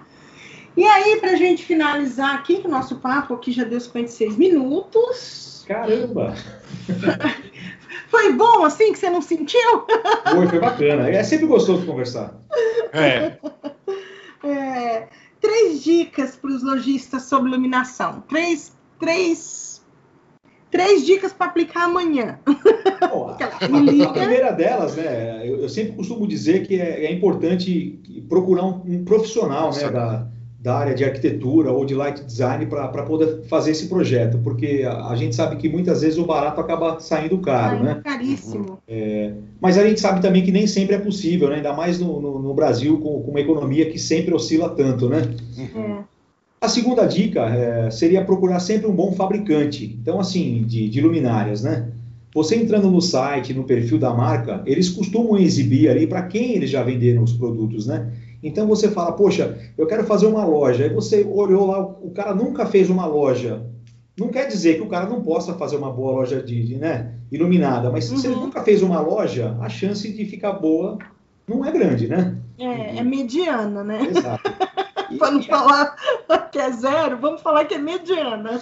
[0.78, 4.38] E aí, para a gente finalizar aqui, que o nosso papo aqui já deu 56
[4.38, 5.66] minutos.
[5.68, 6.36] Caramba!
[8.10, 9.86] Foi bom assim que você não sentiu?
[10.32, 11.10] Foi, foi bacana.
[11.10, 12.36] É sempre gostoso conversar.
[12.94, 13.38] É.
[14.48, 15.08] é
[15.42, 18.24] três dicas para os lojistas sobre iluminação.
[18.30, 19.75] Três, três,
[20.72, 22.40] três dicas para aplicar amanhã.
[23.10, 25.42] Bom, a, a, primeira delas, né?
[25.48, 30.28] Eu, eu, sempre costumo dizer que é, é importante procurar um, um profissional, né, da,
[30.66, 35.10] da área de arquitetura ou de light design para poder fazer esse projeto, porque a,
[35.10, 38.02] a, gente sabe que muitas vezes o barato acaba saindo caro, né?
[38.04, 38.80] Caríssimo.
[38.88, 41.58] É, mas a gente sabe também que nem sempre é possível, né?
[41.58, 45.22] ainda mais no, no, no Brasil, com, com, uma economia que sempre oscila tanto, né?
[45.60, 46.15] É.
[46.66, 51.62] A segunda dica é, seria procurar sempre um bom fabricante, então assim, de, de luminárias,
[51.62, 51.92] né?
[52.34, 56.72] Você entrando no site, no perfil da marca, eles costumam exibir ali para quem eles
[56.72, 58.12] já venderam os produtos, né?
[58.42, 60.86] Então você fala, poxa, eu quero fazer uma loja.
[60.86, 63.64] Aí você olhou lá, o cara nunca fez uma loja.
[64.18, 67.14] Não quer dizer que o cara não possa fazer uma boa loja de, de né,
[67.32, 68.18] iluminada, mas uhum.
[68.18, 68.46] se ele uhum.
[68.46, 70.98] nunca fez uma loja, a chance de ficar boa
[71.48, 72.36] não é grande, né?
[72.58, 74.02] É, é mediana, né?
[74.10, 74.52] Exato.
[75.18, 75.96] Para não falar
[76.52, 78.60] que é zero, vamos falar que é mediana.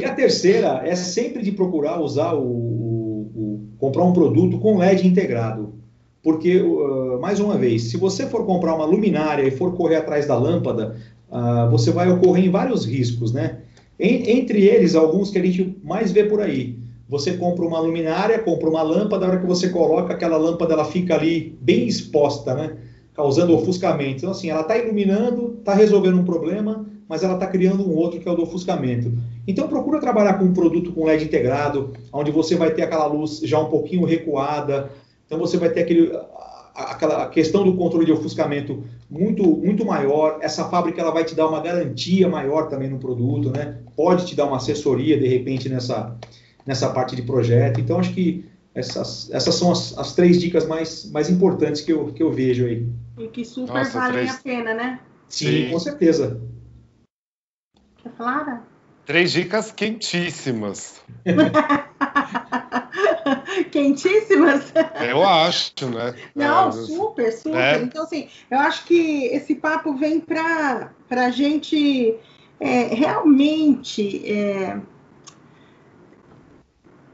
[0.00, 4.78] e a terceira é sempre de procurar usar o, o, o comprar um produto com
[4.78, 5.74] LED integrado.
[6.22, 10.26] Porque, uh, mais uma vez, se você for comprar uma luminária e for correr atrás
[10.26, 10.96] da lâmpada,
[11.30, 13.60] uh, você vai ocorrer em vários riscos, né?
[13.98, 16.78] En entre eles, alguns que a gente mais vê por aí.
[17.08, 20.84] Você compra uma luminária, compra uma lâmpada, a hora que você coloca, aquela lâmpada ela
[20.84, 22.76] fica ali bem exposta, né?
[23.20, 24.16] Causando ofuscamento.
[24.16, 28.18] Então, assim, ela está iluminando, está resolvendo um problema, mas ela está criando um outro
[28.18, 29.12] que é o do ofuscamento.
[29.46, 33.40] Então, procura trabalhar com um produto com LED integrado, onde você vai ter aquela luz
[33.40, 34.90] já um pouquinho recuada,
[35.26, 36.10] então você vai ter aquele,
[36.74, 40.38] aquela questão do controle de ofuscamento muito, muito maior.
[40.40, 43.80] Essa fábrica ela vai te dar uma garantia maior também no produto, né?
[43.94, 46.16] Pode te dar uma assessoria de repente nessa,
[46.64, 47.82] nessa parte de projeto.
[47.82, 52.06] Então acho que essas, essas são as, as três dicas mais, mais importantes que eu,
[52.06, 52.86] que eu vejo aí.
[53.20, 54.34] E que super Nossa, valem três...
[54.34, 54.98] a pena, né?
[55.28, 56.40] Sim, Sim, com certeza.
[58.02, 58.66] Quer falar?
[59.04, 61.02] Três dicas quentíssimas.
[63.70, 64.72] quentíssimas.
[65.06, 66.14] Eu acho, né?
[66.34, 67.58] Não, é, super, super.
[67.58, 67.82] É.
[67.82, 72.16] Então, assim, eu acho que esse papo vem para a gente
[72.58, 74.80] é, realmente é,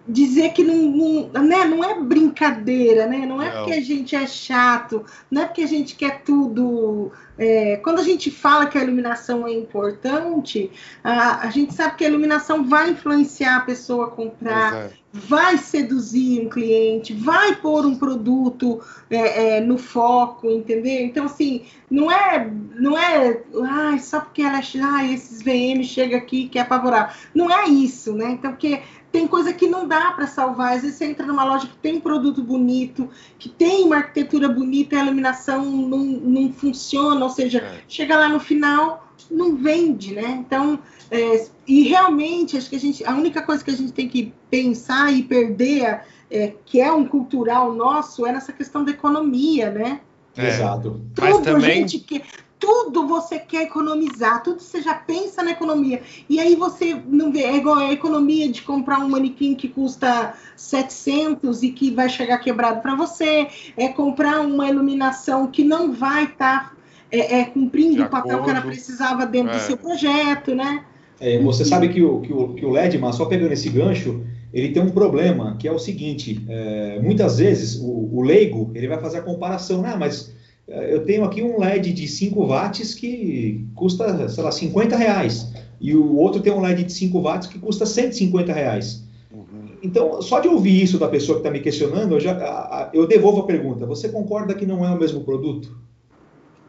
[0.09, 3.27] dizer que não, não, né, não é brincadeira, né?
[3.27, 3.59] Não é não.
[3.59, 7.11] porque a gente é chato, não é porque a gente quer tudo.
[7.39, 10.71] É, quando a gente fala que a iluminação é importante,
[11.05, 14.91] a, a, gente sabe que a iluminação vai influenciar a pessoa a comprar, é.
[15.13, 18.81] vai seduzir um cliente, vai pôr um produto
[19.11, 21.05] é, é no foco, entendeu?
[21.05, 26.49] Então, assim, não é, não é, ah, só porque ela, ah, esses VM chega aqui
[26.49, 27.15] que é favorável.
[27.35, 28.31] Não é isso, né?
[28.31, 28.81] Então, porque
[29.17, 30.75] tem coisa que não dá para salvar.
[30.75, 33.09] Às vezes você entra numa loja que tem produto bonito,
[33.39, 37.81] que tem uma arquitetura bonita e a iluminação não, não funciona, ou seja, é.
[37.89, 40.45] chega lá no final, não vende, né?
[40.47, 40.79] Então,
[41.11, 44.35] é, e realmente, acho que a gente, a única coisa que a gente tem que
[44.51, 50.01] pensar e perder, é, que é um cultural nosso, é nessa questão da economia, né?
[50.37, 50.49] É.
[50.49, 51.01] Exato.
[51.15, 51.71] Tudo Mas também...
[51.71, 52.23] a gente quer
[52.67, 56.03] tudo você quer economizar, tudo você já pensa na economia.
[56.29, 60.35] E aí você não vê, é igual a economia de comprar um manequim que custa
[60.57, 63.47] 700 e que vai chegar quebrado para você,
[63.77, 66.77] é comprar uma iluminação que não vai estar tá,
[67.09, 69.59] é, é, cumprindo o papel que ela precisava dentro é.
[69.59, 70.85] do seu projeto, né?
[71.21, 74.27] É, você sabe que o, que, o, que o LED, mas só pegando esse gancho,
[74.53, 78.89] ele tem um problema, que é o seguinte, é, muitas vezes o, o leigo, ele
[78.89, 80.35] vai fazer a comparação, ah, mas
[80.69, 85.53] eu tenho aqui um LED de 5 watts que custa, sei lá, 50 reais.
[85.81, 89.05] E o outro tem um LED de 5 watts que custa 150 reais.
[89.31, 89.77] Uhum.
[89.83, 93.43] Então, só de ouvir isso da pessoa que está me questionando, eu, já, eu devolvo
[93.43, 93.87] a pergunta.
[93.87, 95.77] Você concorda que não é o mesmo produto?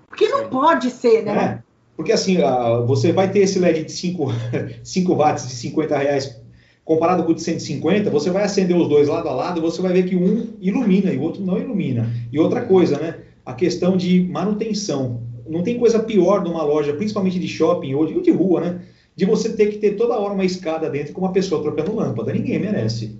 [0.08, 1.43] Porque não pode ser, né?
[1.43, 1.64] É,
[1.95, 2.38] porque assim,
[2.86, 4.28] você vai ter esse LED de 5,
[4.84, 6.41] 5 watts de 50 reais
[6.86, 9.91] comparado com o de 150, você vai acender os dois lado a lado, você vai
[9.91, 12.10] ver que um ilumina e o outro não ilumina.
[12.32, 13.16] E outra coisa, né?
[13.48, 15.24] A questão de manutenção.
[15.48, 18.82] Não tem coisa pior numa loja, principalmente de shopping ou de, rua, né?
[19.16, 22.34] De você ter que ter toda hora uma escada dentro com uma pessoa trocando lâmpada.
[22.34, 23.18] Ninguém merece.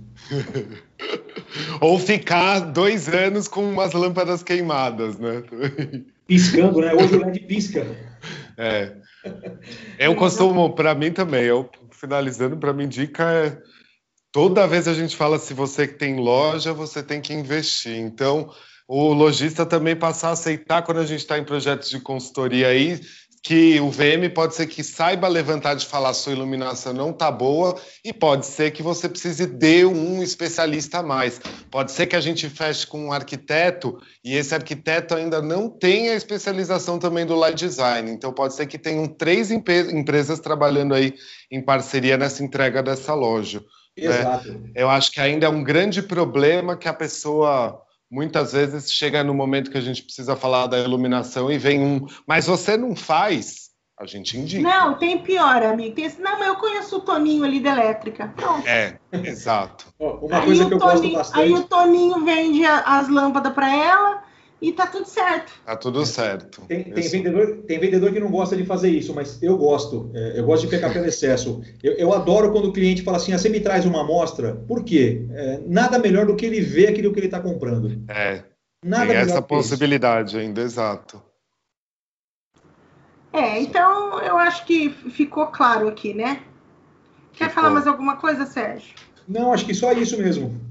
[1.80, 5.42] ou ficar dois anos com umas lâmpadas queimadas, né?
[6.28, 6.92] Piscando, né?
[6.92, 7.86] Hoje o LED pisca.
[8.58, 8.92] É.
[9.98, 13.58] Eu costumo, para mim também, eu finalizando, para mim, dica é
[14.30, 17.96] toda vez a gente fala se você tem loja, você tem que investir.
[17.96, 18.50] Então,
[18.88, 22.98] o lojista também passar a aceitar quando a gente está em projetos de consultoria aí,
[23.42, 27.78] que o VM pode ser que saiba levantar de falar sua iluminação não está boa
[28.04, 31.40] e pode ser que você precise de um especialista a mais.
[31.70, 36.12] Pode ser que a gente feche com um arquiteto e esse arquiteto ainda não tenha
[36.12, 38.10] a especialização também do light design.
[38.10, 41.14] Então pode ser que tenham três empresas trabalhando aí
[41.50, 43.60] em parceria nessa entrega dessa loja.
[43.96, 44.20] Né?
[44.20, 44.52] Exato.
[44.52, 44.70] Né?
[44.74, 49.34] Eu acho que ainda é um grande problema que a pessoa muitas vezes chega no
[49.34, 53.68] momento que a gente precisa falar da iluminação e vem um, mas você não faz,
[53.98, 54.62] a gente indica.
[54.62, 55.94] Não, tem pior, amigo.
[55.94, 58.32] Tem esse, não, mas eu conheço o Toninho ali da elétrica.
[58.36, 58.66] Pronto.
[58.66, 59.86] É, exato.
[59.98, 61.40] Uma coisa que eu Toninho, gosto bastante.
[61.40, 64.27] Aí o Toninho vende as lâmpadas para ela
[64.60, 65.52] e tá tudo certo.
[65.64, 66.62] Tá tudo certo.
[66.62, 70.10] Tem, tem vendedor, tem vendedor que não gosta de fazer isso, mas eu gosto.
[70.12, 71.62] É, eu gosto de pecar pelo excesso.
[71.82, 74.56] Eu, eu, adoro quando o cliente fala assim: ah, você me traz uma amostra.
[74.66, 75.24] Por quê?
[75.30, 78.02] É, nada melhor do que ele ver aquilo que ele está comprando.
[78.08, 78.42] É.
[78.84, 80.38] Nada tem essa possibilidade isso.
[80.38, 81.22] ainda, exato.
[83.32, 86.42] É, então eu acho que ficou claro aqui, né?
[87.32, 87.62] Quer ficou.
[87.62, 88.94] falar mais alguma coisa, Sérgio?
[89.28, 90.67] Não, acho que só isso mesmo.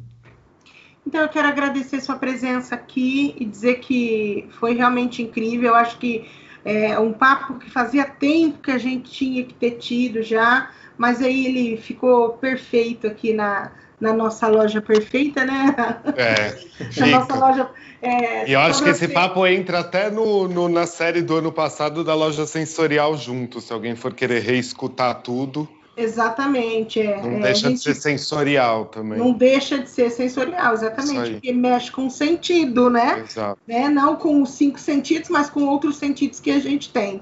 [1.07, 5.69] Então, eu quero agradecer sua presença aqui e dizer que foi realmente incrível.
[5.69, 6.29] Eu acho que
[6.65, 11.21] é um papo que fazia tempo que a gente tinha que ter tido já, mas
[11.21, 15.73] aí ele ficou perfeito aqui na, na nossa loja perfeita, né?
[16.17, 16.57] É,
[16.99, 17.69] na nossa loja.
[18.01, 21.53] É, e eu acho que esse papo entra até no, no, na série do ano
[21.53, 25.69] passado da loja sensorial junto, se alguém for querer reescutar tudo.
[25.97, 27.01] Exatamente.
[27.01, 29.17] É, não é, deixa gente, de ser sensorial também.
[29.17, 31.31] Não deixa de ser sensorial, exatamente.
[31.31, 33.23] Porque mexe com o sentido, né?
[33.27, 33.59] Exato.
[33.67, 33.89] né?
[33.89, 37.21] Não com os cinco sentidos, mas com outros sentidos que a gente tem.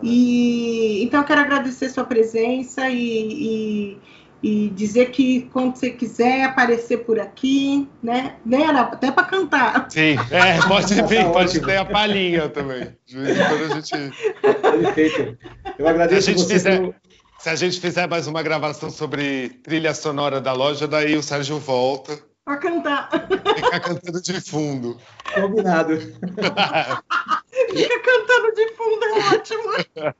[0.00, 3.98] E então eu quero agradecer sua presença e, e,
[4.42, 8.34] e dizer que quando você quiser aparecer por aqui, né?
[8.44, 9.86] né até para cantar.
[9.88, 12.96] Sim, é, pode vir, pode ter a palhinha também.
[13.10, 14.12] Quando a gente.
[14.40, 15.38] Perfeito.
[15.78, 16.54] Eu agradeço a gente você.
[16.54, 16.94] Fizer...
[17.42, 21.58] Se a gente fizer mais uma gravação sobre trilha sonora da loja, daí o Sérgio
[21.58, 22.16] volta.
[22.44, 23.10] Pra cantar.
[23.10, 24.96] Ficar cantando de fundo.
[25.34, 25.98] Combinado.
[27.68, 30.14] Fica cantando de fundo, é ótimo.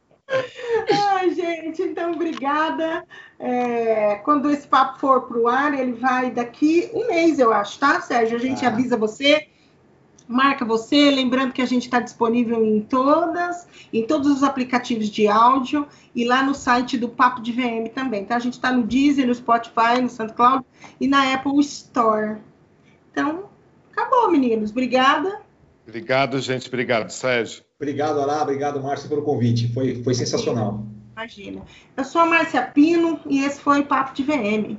[1.12, 3.04] Ai, gente, então obrigada.
[3.38, 8.00] É, quando esse papo for pro ar, ele vai daqui um mês, eu acho, tá,
[8.00, 8.36] Sérgio?
[8.36, 8.68] A gente ah.
[8.68, 9.46] avisa você
[10.28, 15.28] marca você, lembrando que a gente está disponível em todas, em todos os aplicativos de
[15.28, 18.36] áudio e lá no site do Papo de VM também, tá?
[18.36, 20.64] A gente está no Deezer, no Spotify, no SoundCloud
[21.00, 22.38] e na Apple Store.
[23.10, 23.44] Então,
[23.90, 24.70] acabou, meninos.
[24.70, 25.40] Obrigada.
[25.86, 26.68] Obrigado, gente.
[26.68, 27.62] Obrigado, Sérgio.
[27.76, 28.42] Obrigado, Ará.
[28.42, 29.72] Obrigado, Márcio, pelo convite.
[29.72, 30.86] Foi, foi sensacional.
[31.12, 31.62] Imagina.
[31.96, 34.78] Eu sou a Márcia Pino e esse foi o Papo de VM.